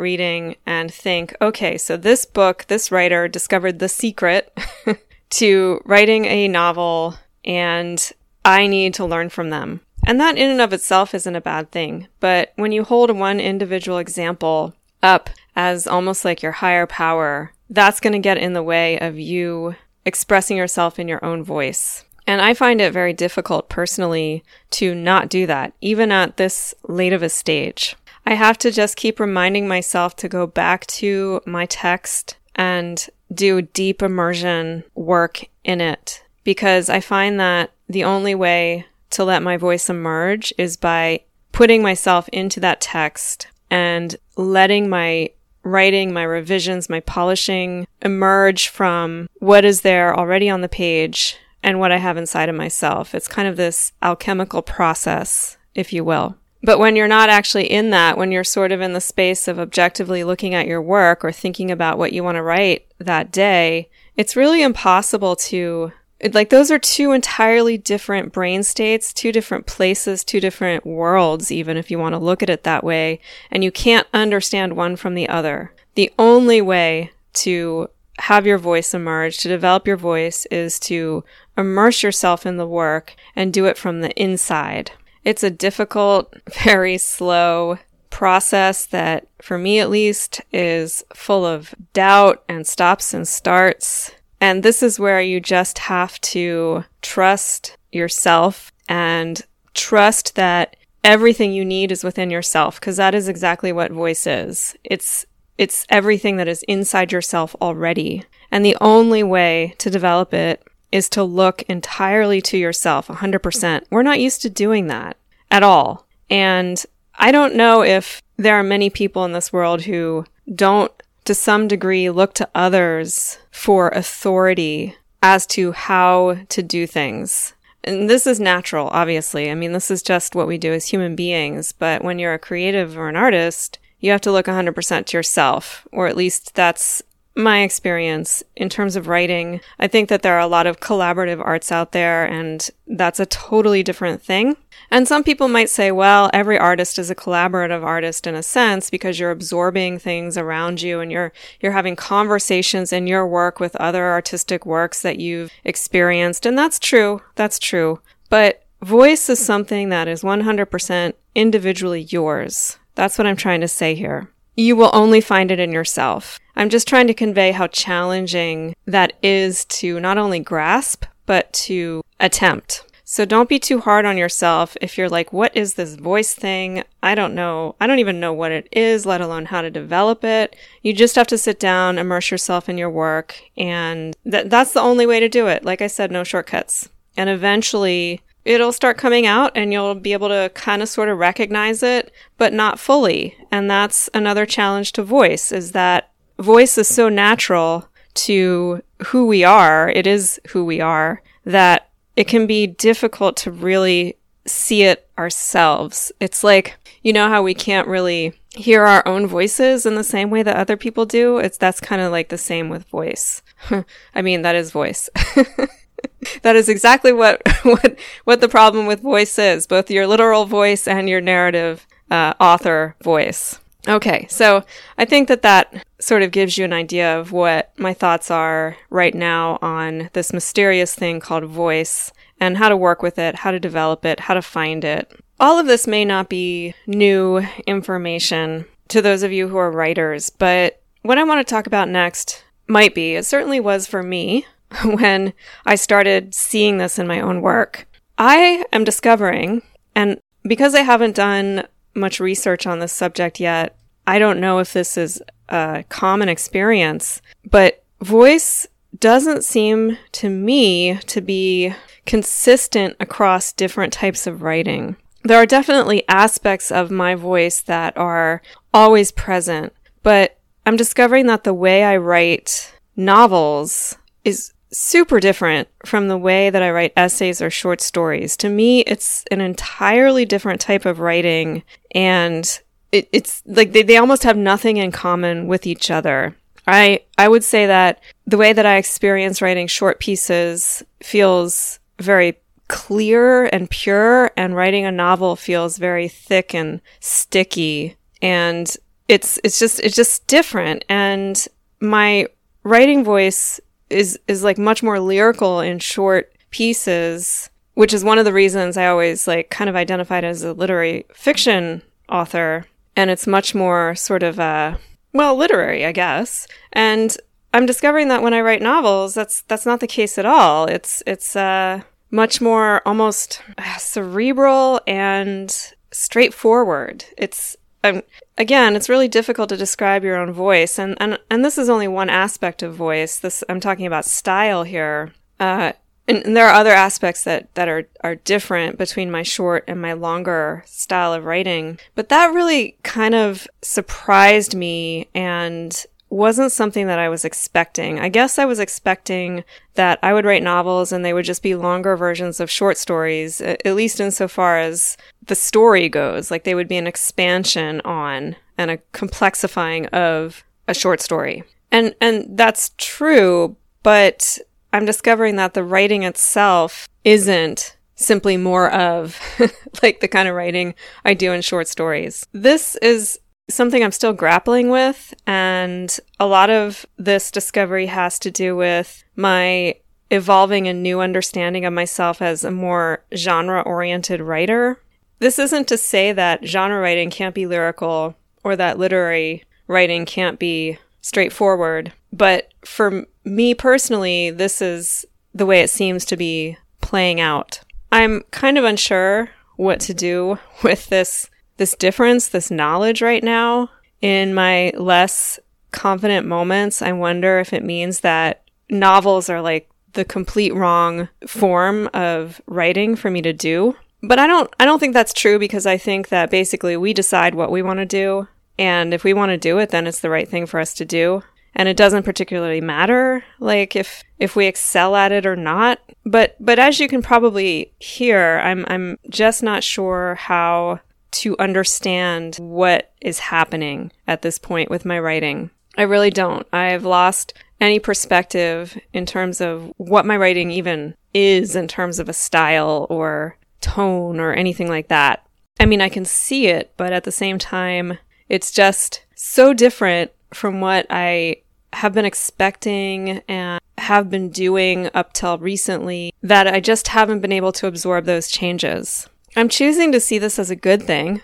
reading 0.00 0.56
and 0.66 0.92
think, 0.92 1.34
okay, 1.40 1.78
so 1.78 1.96
this 1.96 2.24
book, 2.24 2.66
this 2.68 2.90
writer 2.90 3.28
discovered 3.28 3.78
the 3.78 3.88
secret 3.88 4.56
to 5.30 5.80
writing 5.84 6.24
a 6.26 6.48
novel 6.48 7.16
and 7.44 8.12
I 8.44 8.66
need 8.66 8.94
to 8.94 9.06
learn 9.06 9.30
from 9.30 9.50
them. 9.50 9.80
And 10.06 10.20
that 10.20 10.36
in 10.36 10.50
and 10.50 10.60
of 10.60 10.72
itself 10.72 11.14
isn't 11.14 11.36
a 11.36 11.40
bad 11.40 11.70
thing. 11.70 12.08
But 12.20 12.52
when 12.56 12.72
you 12.72 12.84
hold 12.84 13.10
one 13.10 13.40
individual 13.40 13.98
example 13.98 14.74
up 15.02 15.30
as 15.56 15.86
almost 15.86 16.24
like 16.24 16.42
your 16.42 16.52
higher 16.52 16.86
power, 16.86 17.52
that's 17.70 18.00
going 18.00 18.12
to 18.12 18.18
get 18.18 18.38
in 18.38 18.52
the 18.52 18.62
way 18.62 18.98
of 18.98 19.18
you 19.18 19.76
expressing 20.04 20.56
yourself 20.56 20.98
in 20.98 21.08
your 21.08 21.24
own 21.24 21.42
voice. 21.42 22.04
And 22.26 22.40
I 22.40 22.54
find 22.54 22.80
it 22.80 22.92
very 22.92 23.12
difficult 23.12 23.68
personally 23.68 24.42
to 24.70 24.94
not 24.94 25.28
do 25.28 25.46
that, 25.46 25.74
even 25.80 26.10
at 26.10 26.36
this 26.36 26.74
late 26.88 27.12
of 27.12 27.22
a 27.22 27.28
stage. 27.28 27.96
I 28.26 28.34
have 28.34 28.56
to 28.58 28.70
just 28.70 28.96
keep 28.96 29.20
reminding 29.20 29.68
myself 29.68 30.16
to 30.16 30.28
go 30.28 30.46
back 30.46 30.86
to 30.86 31.42
my 31.44 31.66
text 31.66 32.36
and 32.54 33.06
do 33.32 33.60
deep 33.60 34.02
immersion 34.02 34.84
work 34.94 35.44
in 35.64 35.80
it 35.80 36.22
because 36.44 36.88
I 36.88 37.00
find 37.00 37.38
that 37.40 37.72
the 37.88 38.04
only 38.04 38.34
way 38.34 38.86
to 39.14 39.24
let 39.24 39.42
my 39.42 39.56
voice 39.56 39.88
emerge 39.88 40.52
is 40.58 40.76
by 40.76 41.20
putting 41.52 41.82
myself 41.82 42.28
into 42.28 42.60
that 42.60 42.80
text 42.80 43.48
and 43.70 44.16
letting 44.36 44.88
my 44.88 45.30
writing, 45.62 46.12
my 46.12 46.22
revisions, 46.22 46.90
my 46.90 47.00
polishing 47.00 47.86
emerge 48.02 48.68
from 48.68 49.28
what 49.38 49.64
is 49.64 49.80
there 49.80 50.16
already 50.16 50.50
on 50.50 50.60
the 50.60 50.68
page 50.68 51.38
and 51.62 51.80
what 51.80 51.90
I 51.90 51.96
have 51.96 52.16
inside 52.16 52.48
of 52.48 52.54
myself. 52.54 53.14
It's 53.14 53.28
kind 53.28 53.48
of 53.48 53.56
this 53.56 53.92
alchemical 54.02 54.62
process, 54.62 55.56
if 55.74 55.92
you 55.92 56.04
will. 56.04 56.36
But 56.62 56.78
when 56.78 56.96
you're 56.96 57.08
not 57.08 57.28
actually 57.28 57.70
in 57.70 57.90
that, 57.90 58.16
when 58.16 58.32
you're 58.32 58.44
sort 58.44 58.72
of 58.72 58.80
in 58.80 58.92
the 58.92 59.00
space 59.00 59.48
of 59.48 59.58
objectively 59.58 60.24
looking 60.24 60.54
at 60.54 60.66
your 60.66 60.80
work 60.80 61.24
or 61.24 61.32
thinking 61.32 61.70
about 61.70 61.98
what 61.98 62.12
you 62.12 62.24
want 62.24 62.36
to 62.36 62.42
write 62.42 62.86
that 62.98 63.30
day, 63.30 63.90
it's 64.16 64.36
really 64.36 64.62
impossible 64.62 65.36
to 65.36 65.92
like 66.32 66.50
those 66.50 66.70
are 66.70 66.78
two 66.78 67.12
entirely 67.12 67.76
different 67.76 68.32
brain 68.32 68.62
states, 68.62 69.12
two 69.12 69.32
different 69.32 69.66
places, 69.66 70.24
two 70.24 70.40
different 70.40 70.86
worlds, 70.86 71.52
even 71.52 71.76
if 71.76 71.90
you 71.90 71.98
want 71.98 72.14
to 72.14 72.18
look 72.18 72.42
at 72.42 72.50
it 72.50 72.64
that 72.64 72.84
way. 72.84 73.20
And 73.50 73.62
you 73.62 73.70
can't 73.70 74.06
understand 74.14 74.76
one 74.76 74.96
from 74.96 75.14
the 75.14 75.28
other. 75.28 75.72
The 75.96 76.12
only 76.18 76.62
way 76.62 77.10
to 77.34 77.88
have 78.20 78.46
your 78.46 78.58
voice 78.58 78.94
emerge, 78.94 79.38
to 79.38 79.48
develop 79.48 79.86
your 79.86 79.96
voice 79.96 80.46
is 80.46 80.78
to 80.78 81.24
immerse 81.56 82.02
yourself 82.02 82.46
in 82.46 82.56
the 82.56 82.66
work 82.66 83.16
and 83.34 83.52
do 83.52 83.66
it 83.66 83.76
from 83.76 84.00
the 84.00 84.12
inside. 84.12 84.92
It's 85.24 85.42
a 85.42 85.50
difficult, 85.50 86.34
very 86.62 86.98
slow 86.98 87.78
process 88.10 88.86
that, 88.86 89.26
for 89.42 89.58
me 89.58 89.80
at 89.80 89.90
least, 89.90 90.40
is 90.52 91.02
full 91.12 91.44
of 91.44 91.74
doubt 91.92 92.44
and 92.48 92.66
stops 92.66 93.12
and 93.12 93.26
starts. 93.26 94.12
And 94.44 94.62
this 94.62 94.82
is 94.82 95.00
where 95.00 95.22
you 95.22 95.40
just 95.40 95.78
have 95.78 96.20
to 96.20 96.84
trust 97.00 97.78
yourself 97.92 98.70
and 98.90 99.40
trust 99.72 100.34
that 100.34 100.76
everything 101.02 101.54
you 101.54 101.64
need 101.64 101.90
is 101.90 102.04
within 102.04 102.28
yourself 102.28 102.78
because 102.78 102.98
that 102.98 103.14
is 103.14 103.26
exactly 103.26 103.72
what 103.72 103.90
voice 103.90 104.26
is. 104.26 104.76
It's 104.84 105.24
it's 105.56 105.86
everything 105.88 106.36
that 106.36 106.46
is 106.46 106.62
inside 106.64 107.10
yourself 107.10 107.56
already. 107.62 108.22
And 108.50 108.62
the 108.62 108.76
only 108.82 109.22
way 109.22 109.76
to 109.78 109.88
develop 109.88 110.34
it 110.34 110.62
is 110.92 111.08
to 111.08 111.24
look 111.24 111.62
entirely 111.62 112.42
to 112.42 112.58
yourself 112.58 113.08
100%. 113.08 113.84
We're 113.90 114.02
not 114.02 114.20
used 114.20 114.42
to 114.42 114.50
doing 114.50 114.88
that 114.88 115.16
at 115.50 115.62
all. 115.62 116.06
And 116.28 116.84
I 117.14 117.32
don't 117.32 117.54
know 117.54 117.82
if 117.82 118.20
there 118.36 118.56
are 118.56 118.62
many 118.62 118.90
people 118.90 119.24
in 119.24 119.32
this 119.32 119.54
world 119.54 119.80
who 119.84 120.26
don't 120.54 120.92
to 121.24 121.34
some 121.34 121.68
degree 121.68 122.10
look 122.10 122.34
to 122.34 122.48
others 122.54 123.38
for 123.50 123.88
authority 123.88 124.96
as 125.22 125.46
to 125.46 125.72
how 125.72 126.36
to 126.50 126.62
do 126.62 126.86
things. 126.86 127.54
And 127.82 128.08
this 128.08 128.26
is 128.26 128.40
natural, 128.40 128.88
obviously. 128.88 129.50
I 129.50 129.54
mean, 129.54 129.72
this 129.72 129.90
is 129.90 130.02
just 130.02 130.34
what 130.34 130.46
we 130.46 130.58
do 130.58 130.72
as 130.72 130.86
human 130.86 131.14
beings. 131.14 131.72
But 131.72 132.02
when 132.02 132.18
you're 132.18 132.34
a 132.34 132.38
creative 132.38 132.96
or 132.96 133.08
an 133.08 133.16
artist, 133.16 133.78
you 134.00 134.10
have 134.10 134.20
to 134.22 134.32
look 134.32 134.46
100% 134.46 135.06
to 135.06 135.16
yourself, 135.16 135.86
or 135.92 136.06
at 136.06 136.16
least 136.16 136.54
that's 136.54 137.02
my 137.36 137.62
experience 137.62 138.42
in 138.54 138.68
terms 138.68 138.94
of 138.94 139.08
writing. 139.08 139.60
I 139.78 139.88
think 139.88 140.08
that 140.08 140.22
there 140.22 140.34
are 140.34 140.40
a 140.40 140.46
lot 140.46 140.66
of 140.66 140.80
collaborative 140.80 141.44
arts 141.44 141.72
out 141.72 141.92
there, 141.92 142.24
and 142.24 142.68
that's 142.86 143.18
a 143.18 143.26
totally 143.26 143.82
different 143.82 144.22
thing. 144.22 144.56
And 144.90 145.08
some 145.08 145.24
people 145.24 145.48
might 145.48 145.70
say, 145.70 145.90
well, 145.90 146.30
every 146.32 146.58
artist 146.58 146.98
is 146.98 147.10
a 147.10 147.14
collaborative 147.14 147.82
artist 147.82 148.26
in 148.26 148.34
a 148.34 148.42
sense 148.42 148.90
because 148.90 149.18
you're 149.18 149.30
absorbing 149.30 149.98
things 149.98 150.38
around 150.38 150.82
you 150.82 151.00
and 151.00 151.10
you're 151.10 151.32
you're 151.60 151.72
having 151.72 151.96
conversations 151.96 152.92
in 152.92 153.06
your 153.06 153.26
work 153.26 153.58
with 153.58 153.74
other 153.76 154.10
artistic 154.10 154.64
works 154.64 155.02
that 155.02 155.18
you've 155.18 155.50
experienced. 155.64 156.46
And 156.46 156.56
that's 156.56 156.78
true. 156.78 157.22
That's 157.34 157.58
true. 157.58 158.00
But 158.28 158.62
voice 158.82 159.28
is 159.28 159.44
something 159.44 159.88
that 159.88 160.06
is 160.06 160.22
100% 160.22 161.14
individually 161.34 162.02
yours. 162.02 162.78
That's 162.94 163.18
what 163.18 163.26
I'm 163.26 163.36
trying 163.36 163.62
to 163.62 163.68
say 163.68 163.94
here 163.94 164.28
you 164.56 164.76
will 164.76 164.90
only 164.92 165.20
find 165.20 165.50
it 165.50 165.60
in 165.60 165.72
yourself. 165.72 166.38
I'm 166.56 166.70
just 166.70 166.88
trying 166.88 167.06
to 167.08 167.14
convey 167.14 167.52
how 167.52 167.66
challenging 167.66 168.74
that 168.86 169.14
is 169.22 169.64
to 169.66 169.98
not 170.00 170.18
only 170.18 170.40
grasp, 170.40 171.04
but 171.26 171.52
to 171.52 172.02
attempt. 172.20 172.84
So 173.06 173.24
don't 173.24 173.50
be 173.50 173.58
too 173.58 173.80
hard 173.80 174.06
on 174.06 174.16
yourself 174.16 174.76
if 174.80 174.96
you're 174.96 175.10
like, 175.10 175.32
what 175.32 175.54
is 175.54 175.74
this 175.74 175.94
voice 175.94 176.34
thing? 176.34 176.84
I 177.02 177.14
don't 177.14 177.34
know. 177.34 177.76
I 177.78 177.86
don't 177.86 177.98
even 177.98 178.18
know 178.18 178.32
what 178.32 178.50
it 178.50 178.66
is, 178.72 179.04
let 179.04 179.20
alone 179.20 179.46
how 179.46 179.60
to 179.60 179.70
develop 179.70 180.24
it. 180.24 180.56
You 180.82 180.94
just 180.94 181.14
have 181.16 181.26
to 181.28 181.38
sit 181.38 181.60
down, 181.60 181.98
immerse 181.98 182.30
yourself 182.30 182.68
in 182.68 182.78
your 182.78 182.90
work, 182.90 183.40
and 183.58 184.16
th- 184.28 184.46
that's 184.46 184.72
the 184.72 184.80
only 184.80 185.06
way 185.06 185.20
to 185.20 185.28
do 185.28 185.48
it. 185.48 185.64
Like 185.64 185.82
I 185.82 185.86
said, 185.86 186.10
no 186.10 186.24
shortcuts. 186.24 186.88
And 187.16 187.28
eventually 187.28 188.22
it'll 188.44 188.72
start 188.72 188.98
coming 188.98 189.26
out 189.26 189.52
and 189.54 189.72
you'll 189.72 189.94
be 189.94 190.12
able 190.12 190.28
to 190.28 190.50
kind 190.54 190.82
of 190.82 190.88
sort 190.88 191.08
of 191.08 191.18
recognize 191.18 191.82
it, 191.82 192.12
but 192.36 192.52
not 192.52 192.78
fully. 192.78 193.36
And 193.50 193.70
that's 193.70 194.10
another 194.12 194.46
challenge 194.46 194.92
to 194.92 195.02
voice 195.02 195.50
is 195.50 195.72
that 195.72 196.10
voice 196.38 196.76
is 196.76 196.88
so 196.88 197.08
natural 197.08 197.88
to 198.14 198.82
who 199.06 199.26
we 199.26 199.44
are. 199.44 199.88
It 199.88 200.06
is 200.06 200.40
who 200.48 200.64
we 200.64 200.80
are 200.80 201.22
that 201.44 201.88
it 202.16 202.28
can 202.28 202.46
be 202.46 202.66
difficult 202.66 203.36
to 203.38 203.50
really 203.50 204.16
see 204.46 204.82
it 204.82 205.08
ourselves. 205.18 206.12
It's 206.20 206.44
like, 206.44 206.76
you 207.02 207.12
know 207.12 207.28
how 207.28 207.42
we 207.42 207.54
can't 207.54 207.88
really 207.88 208.34
hear 208.54 208.84
our 208.84 209.06
own 209.06 209.26
voices 209.26 209.84
in 209.84 209.94
the 209.94 210.04
same 210.04 210.30
way 210.30 210.42
that 210.42 210.56
other 210.56 210.76
people 210.76 211.06
do? 211.06 211.38
It's 211.38 211.58
that's 211.58 211.80
kind 211.80 212.00
of 212.00 212.12
like 212.12 212.28
the 212.28 212.38
same 212.38 212.68
with 212.68 212.88
voice. 212.88 213.42
I 214.14 214.22
mean, 214.22 214.42
that 214.42 214.54
is 214.54 214.70
voice. 214.70 215.08
that 216.42 216.56
is 216.56 216.68
exactly 216.68 217.12
what, 217.12 217.42
what 217.62 217.98
what 218.24 218.40
the 218.40 218.48
problem 218.48 218.86
with 218.86 219.00
voice 219.00 219.38
is, 219.38 219.66
both 219.66 219.90
your 219.90 220.06
literal 220.06 220.46
voice 220.46 220.86
and 220.88 221.08
your 221.08 221.20
narrative 221.20 221.86
uh, 222.10 222.34
author 222.40 222.96
voice. 223.02 223.58
Okay, 223.86 224.26
so 224.30 224.64
I 224.96 225.04
think 225.04 225.28
that 225.28 225.42
that 225.42 225.84
sort 226.00 226.22
of 226.22 226.30
gives 226.30 226.56
you 226.56 226.64
an 226.64 226.72
idea 226.72 227.18
of 227.18 227.32
what 227.32 227.72
my 227.78 227.92
thoughts 227.92 228.30
are 228.30 228.76
right 228.88 229.14
now 229.14 229.58
on 229.60 230.08
this 230.14 230.32
mysterious 230.32 230.94
thing 230.94 231.20
called 231.20 231.44
voice 231.44 232.10
and 232.40 232.56
how 232.56 232.68
to 232.68 232.76
work 232.76 233.02
with 233.02 233.18
it, 233.18 233.36
how 233.36 233.50
to 233.50 233.60
develop 233.60 234.04
it, 234.04 234.20
how 234.20 234.34
to 234.34 234.42
find 234.42 234.84
it. 234.84 235.12
All 235.38 235.58
of 235.58 235.66
this 235.66 235.86
may 235.86 236.04
not 236.04 236.28
be 236.28 236.74
new 236.86 237.42
information 237.66 238.64
to 238.88 239.02
those 239.02 239.22
of 239.22 239.32
you 239.32 239.48
who 239.48 239.56
are 239.58 239.70
writers, 239.70 240.30
but 240.30 240.80
what 241.02 241.18
I 241.18 241.24
want 241.24 241.46
to 241.46 241.50
talk 241.50 241.66
about 241.66 241.88
next 241.88 242.44
might 242.66 242.94
be, 242.94 243.14
it 243.14 243.26
certainly 243.26 243.60
was 243.60 243.86
for 243.86 244.02
me 244.02 244.46
when 244.84 245.32
I 245.66 245.74
started 245.74 246.34
seeing 246.34 246.78
this 246.78 246.98
in 246.98 247.06
my 247.06 247.20
own 247.20 247.40
work. 247.40 247.86
I 248.16 248.64
am 248.72 248.84
discovering, 248.84 249.62
and 249.94 250.20
because 250.44 250.74
I 250.74 250.82
haven't 250.82 251.16
done 251.16 251.66
much 251.94 252.20
research 252.20 252.66
on 252.66 252.78
this 252.78 252.92
subject 252.92 253.40
yet. 253.40 253.76
I 254.06 254.18
don't 254.18 254.40
know 254.40 254.58
if 254.58 254.72
this 254.72 254.96
is 254.96 255.22
a 255.48 255.84
common 255.88 256.28
experience, 256.28 257.22
but 257.50 257.82
voice 258.00 258.66
doesn't 258.98 259.44
seem 259.44 259.98
to 260.12 260.28
me 260.28 260.98
to 261.06 261.20
be 261.20 261.74
consistent 262.06 262.96
across 263.00 263.52
different 263.52 263.92
types 263.92 264.26
of 264.26 264.42
writing. 264.42 264.96
There 265.22 265.38
are 265.38 265.46
definitely 265.46 266.06
aspects 266.08 266.70
of 266.70 266.90
my 266.90 267.14
voice 267.14 267.62
that 267.62 267.96
are 267.96 268.42
always 268.74 269.10
present, 269.10 269.72
but 270.02 270.38
I'm 270.66 270.76
discovering 270.76 271.26
that 271.26 271.44
the 271.44 271.54
way 271.54 271.82
I 271.82 271.96
write 271.96 272.74
novels 272.96 273.96
is 274.22 274.52
super 274.74 275.20
different 275.20 275.68
from 275.84 276.08
the 276.08 276.18
way 276.18 276.50
that 276.50 276.62
I 276.62 276.70
write 276.70 276.92
essays 276.96 277.40
or 277.40 277.50
short 277.50 277.80
stories. 277.80 278.36
To 278.38 278.48
me, 278.48 278.80
it's 278.80 279.24
an 279.30 279.40
entirely 279.40 280.24
different 280.24 280.60
type 280.60 280.84
of 280.84 281.00
writing, 281.00 281.62
and 281.92 282.60
it, 282.92 283.08
it's 283.12 283.42
like 283.46 283.72
they, 283.72 283.82
they 283.82 283.96
almost 283.96 284.24
have 284.24 284.36
nothing 284.36 284.76
in 284.76 284.92
common 284.92 285.46
with 285.46 285.66
each 285.66 285.90
other. 285.90 286.36
I 286.66 287.00
I 287.18 287.28
would 287.28 287.44
say 287.44 287.66
that 287.66 288.02
the 288.26 288.38
way 288.38 288.52
that 288.52 288.66
I 288.66 288.76
experience 288.76 289.42
writing 289.42 289.66
short 289.66 290.00
pieces 290.00 290.82
feels 291.00 291.78
very 291.98 292.36
clear 292.68 293.46
and 293.46 293.68
pure, 293.68 294.30
and 294.36 294.56
writing 294.56 294.84
a 294.84 294.92
novel 294.92 295.36
feels 295.36 295.78
very 295.78 296.08
thick 296.08 296.54
and 296.54 296.80
sticky, 297.00 297.96
and 298.22 298.74
it's 299.08 299.38
it's 299.44 299.58
just 299.58 299.80
it's 299.80 299.96
just 299.96 300.26
different. 300.26 300.84
And 300.88 301.46
my 301.80 302.26
writing 302.62 303.04
voice 303.04 303.60
is 303.90 304.18
is 304.28 304.42
like 304.42 304.58
much 304.58 304.82
more 304.82 305.00
lyrical 305.00 305.60
in 305.60 305.78
short 305.78 306.32
pieces, 306.50 307.50
which 307.74 307.92
is 307.92 308.04
one 308.04 308.18
of 308.18 308.24
the 308.24 308.32
reasons 308.32 308.76
I 308.76 308.86
always 308.86 309.26
like 309.26 309.50
kind 309.50 309.68
of 309.70 309.76
identified 309.76 310.24
as 310.24 310.42
a 310.42 310.52
literary 310.52 311.06
fiction 311.12 311.82
author, 312.08 312.66
and 312.96 313.10
it's 313.10 313.26
much 313.26 313.54
more 313.54 313.94
sort 313.94 314.22
of 314.22 314.38
uh 314.40 314.76
well, 315.12 315.36
literary, 315.36 315.86
I 315.86 315.92
guess. 315.92 316.48
And 316.72 317.16
I'm 317.52 317.66
discovering 317.66 318.08
that 318.08 318.22
when 318.22 318.34
I 318.34 318.40
write 318.40 318.62
novels, 318.62 319.14
that's 319.14 319.42
that's 319.42 319.66
not 319.66 319.80
the 319.80 319.86
case 319.86 320.18
at 320.18 320.26
all. 320.26 320.66
It's 320.66 321.02
it's 321.06 321.36
uh 321.36 321.82
much 322.10 322.40
more 322.40 322.80
almost 322.86 323.42
uh, 323.58 323.76
cerebral 323.76 324.80
and 324.86 325.74
straightforward. 325.90 327.04
It's 327.18 327.56
um, 327.84 328.02
again, 328.38 328.74
it's 328.74 328.88
really 328.88 329.08
difficult 329.08 329.50
to 329.50 329.56
describe 329.56 330.04
your 330.04 330.16
own 330.16 330.32
voice, 330.32 330.78
and 330.78 330.96
and 330.98 331.18
and 331.30 331.44
this 331.44 331.58
is 331.58 331.68
only 331.68 331.86
one 331.86 332.08
aspect 332.08 332.62
of 332.62 332.74
voice. 332.74 333.18
This 333.18 333.44
I'm 333.48 333.60
talking 333.60 333.86
about 333.86 334.06
style 334.06 334.64
here. 334.64 335.12
Uh, 335.38 335.72
and, 336.06 336.18
and, 336.24 336.36
there 336.36 336.46
are 336.46 336.54
other 336.54 336.70
aspects 336.70 337.24
that 337.24 337.54
that 337.54 337.68
are 337.68 337.86
are 338.02 338.14
different 338.14 338.78
between 338.78 339.10
my 339.10 339.22
short 339.22 339.64
and 339.68 339.80
my 339.80 339.92
longer 339.92 340.64
style 340.66 341.12
of 341.12 341.24
writing. 341.24 341.78
But 341.94 342.08
that 342.08 342.32
really 342.32 342.78
kind 342.82 343.14
of 343.14 343.46
surprised 343.60 344.54
me 344.54 345.08
and 345.14 345.84
wasn't 346.14 346.52
something 346.52 346.86
that 346.86 347.00
I 347.00 347.08
was 347.08 347.24
expecting. 347.24 347.98
I 347.98 348.08
guess 348.08 348.38
I 348.38 348.44
was 348.44 348.60
expecting 348.60 349.42
that 349.74 349.98
I 350.00 350.14
would 350.14 350.24
write 350.24 350.44
novels 350.44 350.92
and 350.92 351.04
they 351.04 351.12
would 351.12 351.24
just 351.24 351.42
be 351.42 351.56
longer 351.56 351.96
versions 351.96 352.38
of 352.38 352.48
short 352.48 352.78
stories, 352.78 353.40
at 353.40 353.66
least 353.66 353.98
insofar 353.98 354.58
as 354.58 354.96
the 355.26 355.34
story 355.34 355.88
goes. 355.88 356.30
Like 356.30 356.44
they 356.44 356.54
would 356.54 356.68
be 356.68 356.76
an 356.76 356.86
expansion 356.86 357.80
on 357.80 358.36
and 358.56 358.70
a 358.70 358.78
complexifying 358.92 359.88
of 359.88 360.44
a 360.68 360.74
short 360.74 361.00
story. 361.00 361.42
And, 361.72 361.96
and 362.00 362.38
that's 362.38 362.70
true, 362.78 363.56
but 363.82 364.38
I'm 364.72 364.84
discovering 364.84 365.34
that 365.36 365.54
the 365.54 365.64
writing 365.64 366.04
itself 366.04 366.88
isn't 367.02 367.76
simply 367.96 368.36
more 368.36 368.70
of 368.70 369.18
like 369.82 369.98
the 369.98 370.08
kind 370.08 370.28
of 370.28 370.36
writing 370.36 370.76
I 371.04 371.14
do 371.14 371.32
in 371.32 371.42
short 371.42 371.66
stories. 371.66 372.24
This 372.32 372.76
is 372.76 373.18
something 373.48 373.82
I'm 373.82 373.92
still 373.92 374.12
grappling 374.12 374.70
with. 374.70 375.14
And 375.26 375.96
a 376.18 376.26
lot 376.26 376.50
of 376.50 376.86
this 376.96 377.30
discovery 377.30 377.86
has 377.86 378.18
to 378.20 378.30
do 378.30 378.56
with 378.56 379.04
my 379.16 379.76
evolving 380.10 380.68
a 380.68 380.74
new 380.74 381.00
understanding 381.00 381.64
of 381.64 381.72
myself 381.72 382.22
as 382.22 382.44
a 382.44 382.50
more 382.50 383.04
genre 383.14 383.60
oriented 383.62 384.20
writer. 384.20 384.80
This 385.18 385.38
isn't 385.38 385.68
to 385.68 385.78
say 385.78 386.12
that 386.12 386.46
genre 386.46 386.80
writing 386.80 387.10
can't 387.10 387.34
be 387.34 387.46
lyrical 387.46 388.16
or 388.42 388.56
that 388.56 388.78
literary 388.78 389.44
writing 389.66 390.04
can't 390.04 390.38
be 390.38 390.78
straightforward. 391.00 391.92
But 392.12 392.52
for 392.64 393.06
me 393.24 393.54
personally, 393.54 394.30
this 394.30 394.60
is 394.60 395.04
the 395.34 395.46
way 395.46 395.60
it 395.60 395.70
seems 395.70 396.04
to 396.06 396.16
be 396.16 396.56
playing 396.80 397.20
out. 397.20 397.60
I'm 397.90 398.22
kind 398.30 398.58
of 398.58 398.64
unsure 398.64 399.30
what 399.56 399.80
to 399.80 399.94
do 399.94 400.38
with 400.62 400.86
this 400.88 401.30
this 401.56 401.74
difference, 401.74 402.28
this 402.28 402.50
knowledge 402.50 403.02
right 403.02 403.22
now 403.22 403.70
in 404.00 404.34
my 404.34 404.72
less 404.76 405.38
confident 405.70 406.26
moments. 406.26 406.82
I 406.82 406.92
wonder 406.92 407.38
if 407.40 407.52
it 407.52 407.64
means 407.64 408.00
that 408.00 408.42
novels 408.70 409.28
are 409.28 409.40
like 409.40 409.68
the 409.92 410.04
complete 410.04 410.54
wrong 410.54 411.08
form 411.26 411.88
of 411.94 412.40
writing 412.46 412.96
for 412.96 413.10
me 413.10 413.22
to 413.22 413.32
do. 413.32 413.76
But 414.02 414.18
I 414.18 414.26
don't 414.26 414.52
I 414.60 414.64
don't 414.64 414.78
think 414.78 414.94
that's 414.94 415.12
true 415.12 415.38
because 415.38 415.66
I 415.66 415.78
think 415.78 416.08
that 416.08 416.30
basically 416.30 416.76
we 416.76 416.92
decide 416.92 417.34
what 417.34 417.50
we 417.50 417.62
want 417.62 417.78
to 417.78 417.86
do 417.86 418.28
and 418.58 418.92
if 418.92 419.02
we 419.02 419.14
want 419.14 419.30
to 419.30 419.38
do 419.38 419.58
it 419.58 419.70
then 419.70 419.86
it's 419.86 420.00
the 420.00 420.10
right 420.10 420.28
thing 420.28 420.46
for 420.46 420.60
us 420.60 420.74
to 420.74 420.84
do. 420.84 421.22
And 421.56 421.68
it 421.68 421.76
doesn't 421.76 422.02
particularly 422.02 422.60
matter 422.60 423.24
like 423.38 423.76
if 423.76 424.02
if 424.18 424.36
we 424.36 424.46
excel 424.46 424.96
at 424.96 425.12
it 425.12 425.24
or 425.24 425.36
not. 425.36 425.80
But 426.04 426.36
but 426.38 426.58
as 426.58 426.80
you 426.80 426.88
can 426.88 427.00
probably 427.00 427.72
hear, 427.78 428.40
I'm 428.44 428.64
I'm 428.68 428.98
just 429.08 429.42
not 429.42 429.62
sure 429.62 430.16
how 430.16 430.80
to 431.14 431.36
understand 431.38 432.36
what 432.36 432.92
is 433.00 433.18
happening 433.18 433.92
at 434.06 434.22
this 434.22 434.38
point 434.38 434.70
with 434.70 434.84
my 434.84 434.98
writing. 434.98 435.50
I 435.76 435.82
really 435.82 436.10
don't. 436.10 436.46
I've 436.52 436.84
lost 436.84 437.34
any 437.60 437.78
perspective 437.78 438.78
in 438.92 439.06
terms 439.06 439.40
of 439.40 439.72
what 439.76 440.06
my 440.06 440.16
writing 440.16 440.50
even 440.50 440.94
is 441.12 441.56
in 441.56 441.68
terms 441.68 441.98
of 441.98 442.08
a 442.08 442.12
style 442.12 442.86
or 442.90 443.36
tone 443.60 444.20
or 444.20 444.32
anything 444.32 444.68
like 444.68 444.88
that. 444.88 445.26
I 445.58 445.66
mean, 445.66 445.80
I 445.80 445.88
can 445.88 446.04
see 446.04 446.48
it, 446.48 446.72
but 446.76 446.92
at 446.92 447.04
the 447.04 447.12
same 447.12 447.38
time, 447.38 447.98
it's 448.28 448.50
just 448.50 449.02
so 449.14 449.54
different 449.54 450.10
from 450.32 450.60
what 450.60 450.86
I 450.90 451.36
have 451.72 451.92
been 451.92 452.04
expecting 452.04 453.22
and 453.28 453.60
have 453.78 454.10
been 454.10 454.30
doing 454.30 454.88
up 454.94 455.12
till 455.12 455.38
recently 455.38 456.12
that 456.22 456.46
I 456.46 456.60
just 456.60 456.88
haven't 456.88 457.20
been 457.20 457.32
able 457.32 457.52
to 457.52 457.66
absorb 457.66 458.04
those 458.04 458.28
changes. 458.28 459.08
I'm 459.36 459.48
choosing 459.48 459.92
to 459.92 460.00
see 460.00 460.18
this 460.18 460.38
as 460.38 460.50
a 460.50 460.56
good 460.56 460.82
thing. 460.82 461.20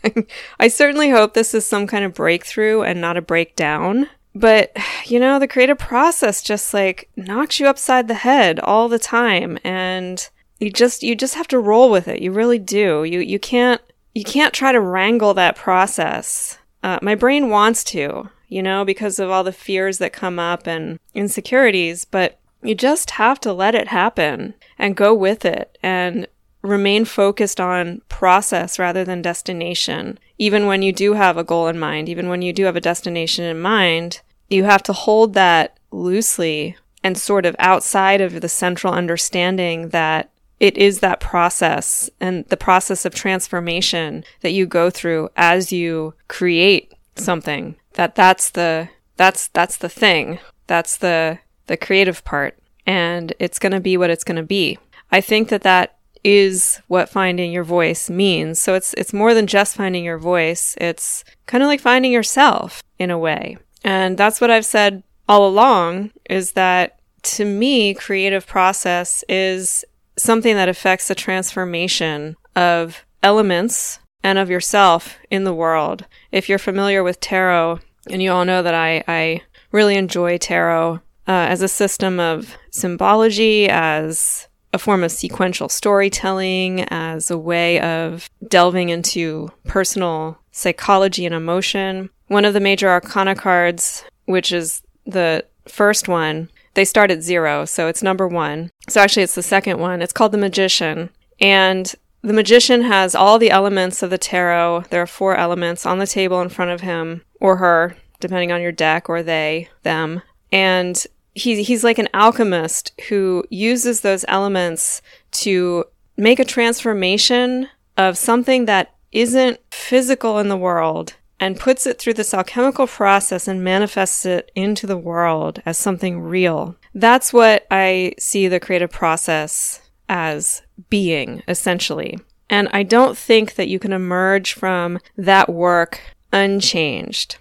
I 0.60 0.68
certainly 0.68 1.10
hope 1.10 1.34
this 1.34 1.54
is 1.54 1.66
some 1.66 1.86
kind 1.86 2.04
of 2.04 2.14
breakthrough 2.14 2.82
and 2.82 3.00
not 3.00 3.16
a 3.16 3.22
breakdown. 3.22 4.08
But, 4.34 4.76
you 5.04 5.18
know, 5.18 5.38
the 5.38 5.48
creative 5.48 5.78
process 5.78 6.42
just 6.42 6.72
like 6.72 7.08
knocks 7.16 7.58
you 7.58 7.66
upside 7.66 8.08
the 8.08 8.14
head 8.14 8.60
all 8.60 8.88
the 8.88 8.98
time 8.98 9.58
and 9.64 10.28
you 10.60 10.70
just 10.70 11.02
you 11.02 11.14
just 11.14 11.34
have 11.34 11.48
to 11.48 11.58
roll 11.58 11.90
with 11.90 12.08
it. 12.08 12.20
You 12.20 12.32
really 12.32 12.58
do. 12.58 13.04
You 13.04 13.20
you 13.20 13.38
can't 13.38 13.80
you 14.14 14.24
can't 14.24 14.54
try 14.54 14.72
to 14.72 14.80
wrangle 14.80 15.34
that 15.34 15.56
process. 15.56 16.58
Uh, 16.82 16.98
my 17.02 17.14
brain 17.14 17.48
wants 17.48 17.84
to, 17.84 18.30
you 18.48 18.62
know, 18.62 18.84
because 18.84 19.18
of 19.18 19.30
all 19.30 19.44
the 19.44 19.52
fears 19.52 19.98
that 19.98 20.12
come 20.12 20.38
up 20.38 20.66
and 20.66 20.98
insecurities, 21.14 22.04
but 22.04 22.38
you 22.62 22.74
just 22.74 23.12
have 23.12 23.38
to 23.40 23.52
let 23.52 23.74
it 23.74 23.88
happen 23.88 24.54
and 24.78 24.96
go 24.96 25.14
with 25.14 25.44
it 25.44 25.78
and 25.82 26.26
remain 26.62 27.04
focused 27.04 27.60
on 27.60 28.02
process 28.08 28.78
rather 28.78 29.04
than 29.04 29.22
destination. 29.22 30.18
Even 30.38 30.66
when 30.66 30.82
you 30.82 30.92
do 30.92 31.14
have 31.14 31.36
a 31.36 31.44
goal 31.44 31.68
in 31.68 31.78
mind, 31.78 32.08
even 32.08 32.28
when 32.28 32.42
you 32.42 32.52
do 32.52 32.64
have 32.64 32.76
a 32.76 32.80
destination 32.80 33.44
in 33.44 33.60
mind, 33.60 34.20
you 34.48 34.64
have 34.64 34.82
to 34.84 34.92
hold 34.92 35.34
that 35.34 35.78
loosely 35.90 36.76
and 37.02 37.16
sort 37.16 37.46
of 37.46 37.56
outside 37.58 38.20
of 38.20 38.40
the 38.40 38.48
central 38.48 38.92
understanding 38.92 39.90
that 39.90 40.30
it 40.58 40.76
is 40.76 40.98
that 40.98 41.20
process 41.20 42.10
and 42.20 42.44
the 42.46 42.56
process 42.56 43.04
of 43.04 43.14
transformation 43.14 44.24
that 44.40 44.50
you 44.50 44.66
go 44.66 44.90
through 44.90 45.28
as 45.36 45.72
you 45.72 46.14
create 46.26 46.92
something 47.14 47.76
that 47.98 48.14
that's 48.14 48.50
the 48.50 48.88
that's 49.16 49.48
that's 49.48 49.76
the 49.76 49.88
thing. 49.90 50.38
That's 50.68 50.96
the 50.96 51.40
the 51.66 51.76
creative 51.76 52.24
part. 52.24 52.56
And 52.86 53.34
it's 53.38 53.58
going 53.58 53.72
to 53.72 53.80
be 53.80 53.98
what 53.98 54.08
it's 54.08 54.24
going 54.24 54.36
to 54.36 54.42
be. 54.42 54.78
I 55.10 55.20
think 55.20 55.50
that 55.50 55.62
that 55.62 55.97
is 56.24 56.80
what 56.88 57.08
finding 57.08 57.52
your 57.52 57.64
voice 57.64 58.10
means. 58.10 58.58
So 58.58 58.74
it's 58.74 58.94
it's 58.94 59.12
more 59.12 59.34
than 59.34 59.46
just 59.46 59.76
finding 59.76 60.04
your 60.04 60.18
voice. 60.18 60.76
It's 60.80 61.24
kind 61.46 61.62
of 61.62 61.68
like 61.68 61.80
finding 61.80 62.12
yourself 62.12 62.82
in 62.98 63.10
a 63.10 63.18
way. 63.18 63.58
And 63.84 64.18
that's 64.18 64.40
what 64.40 64.50
I've 64.50 64.66
said 64.66 65.02
all 65.28 65.46
along 65.46 66.10
is 66.28 66.52
that 66.52 66.98
to 67.22 67.44
me 67.44 67.94
creative 67.94 68.46
process 68.46 69.24
is 69.28 69.84
something 70.16 70.56
that 70.56 70.68
affects 70.68 71.08
the 71.08 71.14
transformation 71.14 72.36
of 72.56 73.04
elements 73.22 74.00
and 74.22 74.38
of 74.38 74.50
yourself 74.50 75.18
in 75.30 75.44
the 75.44 75.54
world. 75.54 76.06
If 76.32 76.48
you're 76.48 76.58
familiar 76.58 77.02
with 77.02 77.20
tarot, 77.20 77.80
and 78.10 78.22
you 78.22 78.32
all 78.32 78.44
know 78.44 78.62
that 78.62 78.74
I, 78.74 79.04
I 79.06 79.42
really 79.70 79.96
enjoy 79.96 80.38
tarot 80.38 81.00
uh, 81.26 81.46
as 81.48 81.62
a 81.62 81.68
system 81.68 82.18
of 82.18 82.56
symbology, 82.70 83.68
as 83.68 84.47
a 84.72 84.78
form 84.78 85.02
of 85.02 85.10
sequential 85.10 85.68
storytelling, 85.68 86.82
as 86.90 87.30
a 87.30 87.38
way 87.38 87.80
of 87.80 88.28
delving 88.46 88.88
into 88.88 89.50
personal 89.64 90.38
psychology 90.52 91.24
and 91.24 91.34
emotion. 91.34 92.10
One 92.26 92.44
of 92.44 92.54
the 92.54 92.60
major 92.60 92.88
arcana 92.88 93.34
cards, 93.34 94.04
which 94.26 94.52
is 94.52 94.82
the 95.06 95.44
first 95.66 96.08
one, 96.08 96.50
they 96.74 96.84
start 96.84 97.10
at 97.10 97.22
zero, 97.22 97.64
so 97.64 97.88
it's 97.88 98.02
number 98.02 98.28
one. 98.28 98.70
So 98.88 99.00
actually, 99.00 99.22
it's 99.22 99.34
the 99.34 99.42
second 99.42 99.78
one. 99.78 100.02
It's 100.02 100.12
called 100.12 100.32
the 100.32 100.38
Magician. 100.38 101.10
And 101.40 101.92
the 102.22 102.32
magician 102.32 102.82
has 102.82 103.14
all 103.14 103.38
the 103.38 103.50
elements 103.50 104.02
of 104.02 104.10
the 104.10 104.18
tarot. 104.18 104.84
There 104.90 105.02
are 105.02 105.06
four 105.06 105.36
elements 105.36 105.86
on 105.86 105.98
the 105.98 106.06
table 106.06 106.40
in 106.40 106.48
front 106.48 106.70
of 106.70 106.80
him 106.80 107.22
or 107.40 107.56
her, 107.56 107.96
depending 108.20 108.52
on 108.52 108.60
your 108.60 108.72
deck, 108.72 109.08
or 109.08 109.22
they, 109.22 109.68
them. 109.82 110.22
And 110.50 111.04
he, 111.38 111.62
he's 111.62 111.84
like 111.84 111.98
an 111.98 112.08
alchemist 112.12 112.92
who 113.08 113.44
uses 113.50 114.00
those 114.00 114.24
elements 114.28 115.00
to 115.30 115.84
make 116.16 116.38
a 116.38 116.44
transformation 116.44 117.68
of 117.96 118.18
something 118.18 118.64
that 118.66 118.94
isn't 119.12 119.60
physical 119.70 120.38
in 120.38 120.48
the 120.48 120.56
world 120.56 121.14
and 121.40 121.58
puts 121.58 121.86
it 121.86 121.98
through 121.98 122.14
this 122.14 122.34
alchemical 122.34 122.86
process 122.86 123.46
and 123.46 123.62
manifests 123.62 124.26
it 124.26 124.50
into 124.54 124.86
the 124.86 124.98
world 124.98 125.62
as 125.64 125.78
something 125.78 126.20
real. 126.20 126.76
That's 126.94 127.32
what 127.32 127.66
I 127.70 128.14
see 128.18 128.48
the 128.48 128.60
creative 128.60 128.90
process 128.90 129.80
as 130.08 130.62
being, 130.90 131.42
essentially. 131.46 132.18
And 132.50 132.68
I 132.72 132.82
don't 132.82 133.16
think 133.16 133.54
that 133.54 133.68
you 133.68 133.78
can 133.78 133.92
emerge 133.92 134.54
from 134.54 134.98
that 135.16 135.48
work 135.48 136.00
unchanged. 136.32 137.36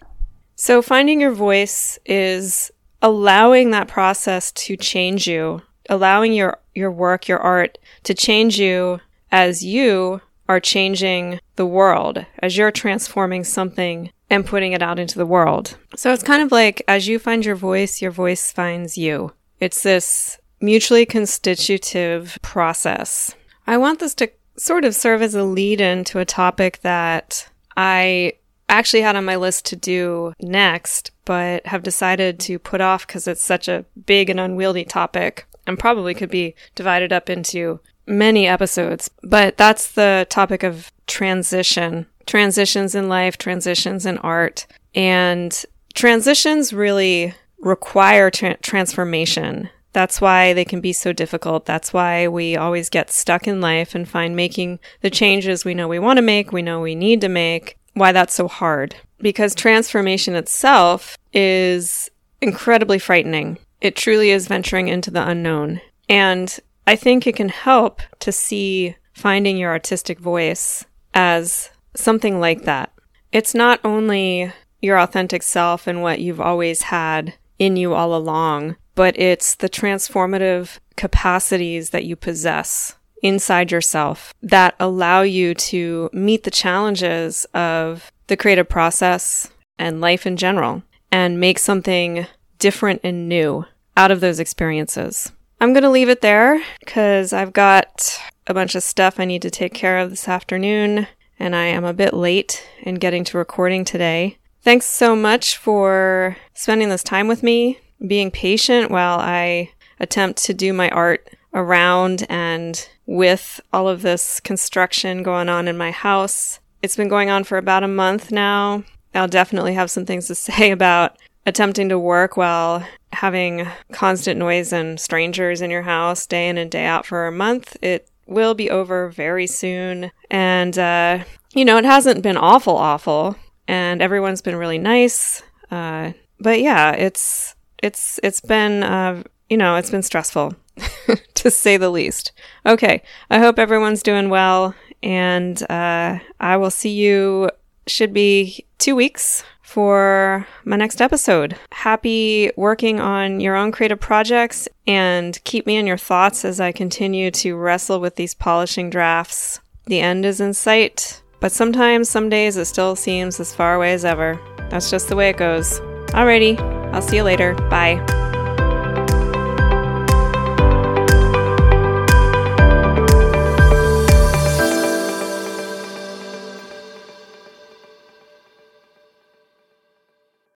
So 0.55 0.81
finding 0.81 1.21
your 1.21 1.31
voice 1.31 1.97
is 2.05 2.71
allowing 3.01 3.71
that 3.71 3.87
process 3.87 4.51
to 4.51 4.77
change 4.77 5.27
you, 5.27 5.61
allowing 5.89 6.33
your, 6.33 6.59
your 6.73 6.91
work, 6.91 7.27
your 7.27 7.39
art 7.39 7.77
to 8.03 8.13
change 8.13 8.59
you 8.59 8.99
as 9.31 9.63
you 9.63 10.21
are 10.49 10.59
changing 10.59 11.39
the 11.55 11.65
world, 11.65 12.25
as 12.39 12.57
you're 12.57 12.71
transforming 12.71 13.43
something 13.43 14.11
and 14.29 14.45
putting 14.45 14.73
it 14.73 14.81
out 14.81 14.99
into 14.99 15.17
the 15.17 15.25
world. 15.25 15.77
So 15.95 16.11
it's 16.13 16.23
kind 16.23 16.41
of 16.41 16.51
like 16.51 16.81
as 16.87 17.07
you 17.07 17.19
find 17.19 17.45
your 17.45 17.55
voice, 17.55 18.01
your 18.01 18.11
voice 18.11 18.51
finds 18.51 18.97
you. 18.97 19.33
It's 19.59 19.83
this 19.83 20.37
mutually 20.59 21.05
constitutive 21.05 22.37
process. 22.41 23.35
I 23.65 23.77
want 23.77 23.99
this 23.99 24.13
to 24.15 24.29
sort 24.57 24.85
of 24.85 24.95
serve 24.95 25.21
as 25.21 25.35
a 25.35 25.43
lead 25.43 25.81
in 25.81 26.03
to 26.05 26.19
a 26.19 26.25
topic 26.25 26.79
that 26.81 27.47
I 27.75 28.33
actually 28.69 29.01
had 29.01 29.15
on 29.15 29.25
my 29.25 29.35
list 29.35 29.65
to 29.65 29.75
do 29.75 30.33
next, 30.41 31.11
but 31.25 31.65
have 31.67 31.83
decided 31.83 32.39
to 32.41 32.59
put 32.59 32.81
off 32.81 33.07
because 33.07 33.27
it's 33.27 33.43
such 33.43 33.67
a 33.67 33.85
big 34.05 34.29
and 34.29 34.39
unwieldy 34.39 34.85
topic 34.85 35.47
and 35.65 35.79
probably 35.79 36.13
could 36.13 36.29
be 36.29 36.55
divided 36.75 37.11
up 37.11 37.29
into 37.29 37.79
many 38.05 38.47
episodes. 38.47 39.09
But 39.23 39.57
that's 39.57 39.91
the 39.91 40.25
topic 40.29 40.63
of 40.63 40.91
transition 41.07 42.07
transitions 42.27 42.93
in 42.93 43.09
life, 43.09 43.37
transitions 43.37 44.05
in 44.05 44.19
art. 44.19 44.67
And 44.93 45.65
transitions 45.95 46.73
really 46.73 47.33
require 47.59 48.29
tra- 48.29 48.57
transformation. 48.57 49.69
That's 49.93 50.21
why 50.21 50.53
they 50.53 50.65
can 50.65 50.79
be 50.79 50.93
so 50.93 51.11
difficult. 51.11 51.65
That's 51.65 51.91
why 51.91 52.27
we 52.27 52.55
always 52.55 52.89
get 52.89 53.09
stuck 53.09 53.47
in 53.47 53.61
life 53.61 53.95
and 53.95 54.07
find 54.07 54.35
making 54.35 54.79
the 55.01 55.09
changes 55.09 55.65
we 55.65 55.73
know 55.73 55.87
we 55.87 55.97
want 55.97 56.17
to 56.17 56.21
make, 56.21 56.51
we 56.51 56.61
know 56.61 56.81
we 56.81 56.93
need 56.93 57.21
to 57.21 57.29
make, 57.29 57.79
why 57.97 58.11
that's 58.11 58.33
so 58.33 58.47
hard. 58.47 58.95
Because 59.19 59.55
transformation 59.55 60.35
itself 60.35 61.17
is 61.33 62.09
incredibly 62.41 62.99
frightening. 62.99 63.57
It 63.81 63.95
truly 63.95 64.31
is 64.31 64.47
venturing 64.47 64.87
into 64.87 65.11
the 65.11 65.27
unknown. 65.27 65.81
And 66.09 66.57
I 66.85 66.95
think 66.95 67.27
it 67.27 67.35
can 67.35 67.49
help 67.49 68.01
to 68.19 68.31
see 68.31 68.95
finding 69.13 69.57
your 69.57 69.71
artistic 69.71 70.19
voice 70.19 70.85
as 71.13 71.69
something 71.95 72.39
like 72.39 72.63
that. 72.63 72.91
It's 73.31 73.53
not 73.53 73.79
only 73.83 74.51
your 74.81 74.99
authentic 74.99 75.43
self 75.43 75.87
and 75.87 76.01
what 76.01 76.21
you've 76.21 76.39
always 76.39 76.83
had 76.83 77.33
in 77.57 77.75
you 77.75 77.93
all 77.93 78.15
along, 78.15 78.75
but 78.95 79.17
it's 79.19 79.55
the 79.55 79.69
transformative 79.69 80.79
capacities 80.95 81.89
that 81.91 82.05
you 82.05 82.15
possess 82.15 82.95
inside 83.21 83.71
yourself 83.71 84.33
that 84.41 84.75
allow 84.79 85.21
you 85.21 85.53
to 85.53 86.09
meet 86.13 86.43
the 86.43 86.51
challenges 86.51 87.45
of 87.53 88.11
the 88.27 88.37
creative 88.37 88.69
process 88.69 89.49
and 89.79 90.01
life 90.01 90.25
in 90.25 90.37
general 90.37 90.83
and 91.11 91.39
make 91.39 91.59
something 91.59 92.27
different 92.59 93.01
and 93.03 93.29
new 93.29 93.65
out 93.95 94.11
of 94.11 94.19
those 94.19 94.39
experiences. 94.39 95.31
I'm 95.59 95.73
going 95.73 95.83
to 95.83 95.89
leave 95.89 96.09
it 96.09 96.21
there 96.21 96.63
because 96.79 97.33
I've 97.33 97.53
got 97.53 98.19
a 98.45 98.53
bunch 98.53 98.75
of 98.75 98.83
stuff 98.83 99.19
I 99.19 99.25
need 99.25 99.41
to 99.41 99.49
take 99.49 99.73
care 99.73 99.97
of 99.97 100.09
this 100.09 100.27
afternoon 100.27 101.07
and 101.39 101.55
I 101.55 101.65
am 101.65 101.83
a 101.83 101.93
bit 101.93 102.13
late 102.13 102.67
in 102.81 102.95
getting 102.95 103.23
to 103.25 103.37
recording 103.37 103.85
today. 103.85 104.37
Thanks 104.61 104.85
so 104.85 105.15
much 105.15 105.57
for 105.57 106.37
spending 106.53 106.89
this 106.89 107.03
time 107.03 107.27
with 107.27 107.43
me, 107.43 107.79
being 108.05 108.31
patient 108.31 108.91
while 108.91 109.19
I 109.19 109.71
attempt 109.99 110.43
to 110.45 110.53
do 110.53 110.73
my 110.73 110.89
art 110.89 111.27
around 111.57 112.25
and 112.29 112.87
with 113.07 113.59
all 113.73 113.89
of 113.89 114.03
this 114.03 114.39
construction 114.39 115.23
going 115.23 115.49
on 115.49 115.67
in 115.67 115.77
my 115.77 115.91
house. 115.91 116.59
It's 116.83 116.95
been 116.95 117.09
going 117.09 117.29
on 117.29 117.43
for 117.43 117.57
about 117.57 117.83
a 117.83 117.87
month 117.87 118.31
now. 118.31 118.83
I'll 119.15 119.27
definitely 119.27 119.73
have 119.73 119.89
some 119.91 120.05
things 120.05 120.27
to 120.27 120.35
say 120.35 120.71
about 120.71 121.17
attempting 121.45 121.89
to 121.89 121.97
work 121.97 122.37
while 122.37 122.85
having 123.13 123.67
constant 123.91 124.37
noise 124.37 124.71
and 124.71 124.99
strangers 124.99 125.61
in 125.61 125.71
your 125.71 125.81
house 125.81 126.27
day 126.27 126.47
in 126.47 126.57
and 126.57 126.69
day 126.69 126.85
out 126.85 127.05
for 127.05 127.25
a 127.25 127.31
month. 127.31 127.75
It 127.81 128.07
will 128.27 128.53
be 128.53 128.69
over 128.69 129.09
very 129.09 129.47
soon. 129.47 130.11
And, 130.29 130.77
uh, 130.77 131.23
you 131.53 131.65
know, 131.65 131.77
it 131.77 131.85
hasn't 131.85 132.21
been 132.21 132.37
awful, 132.37 132.75
awful. 132.75 133.35
And 133.67 134.01
everyone's 134.01 134.41
been 134.41 134.57
really 134.57 134.77
nice. 134.77 135.41
Uh, 135.71 136.11
but 136.39 136.61
yeah, 136.61 136.91
it's, 136.91 137.55
it's, 137.81 138.19
it's 138.21 138.41
been, 138.41 138.83
uh, 138.83 139.23
you 139.49 139.57
know, 139.57 139.77
it's 139.77 139.89
been 139.89 140.03
stressful 140.03 140.53
to 141.35 141.51
say 141.51 141.77
the 141.77 141.89
least. 141.89 142.31
Okay. 142.65 143.03
I 143.29 143.39
hope 143.39 143.59
everyone's 143.59 144.03
doing 144.03 144.29
well. 144.29 144.75
And, 145.03 145.61
uh, 145.69 146.19
I 146.39 146.57
will 146.57 146.71
see 146.71 146.89
you, 146.89 147.49
should 147.87 148.13
be 148.13 148.65
two 148.77 148.95
weeks 148.95 149.43
for 149.61 150.47
my 150.63 150.77
next 150.77 151.01
episode. 151.01 151.57
Happy 151.71 152.49
working 152.55 152.99
on 152.99 153.39
your 153.39 153.55
own 153.55 153.71
creative 153.71 153.99
projects 153.99 154.67
and 154.87 155.43
keep 155.43 155.65
me 155.65 155.75
in 155.75 155.85
your 155.85 155.97
thoughts 155.97 156.45
as 156.45 156.59
I 156.59 156.71
continue 156.71 157.31
to 157.31 157.55
wrestle 157.55 157.99
with 157.99 158.15
these 158.15 158.33
polishing 158.33 158.89
drafts. 158.89 159.59
The 159.85 159.99
end 159.99 160.25
is 160.25 160.39
in 160.39 160.53
sight, 160.53 161.21
but 161.39 161.51
sometimes, 161.51 162.09
some 162.09 162.29
days, 162.29 162.57
it 162.57 162.65
still 162.65 162.95
seems 162.95 163.39
as 163.39 163.53
far 163.53 163.75
away 163.75 163.93
as 163.93 164.05
ever. 164.05 164.39
That's 164.69 164.89
just 164.89 165.09
the 165.09 165.15
way 165.15 165.29
it 165.29 165.37
goes. 165.37 165.79
Alrighty, 166.11 166.57
I'll 166.93 167.01
see 167.01 167.17
you 167.17 167.23
later. 167.23 167.53
Bye. 167.69 168.35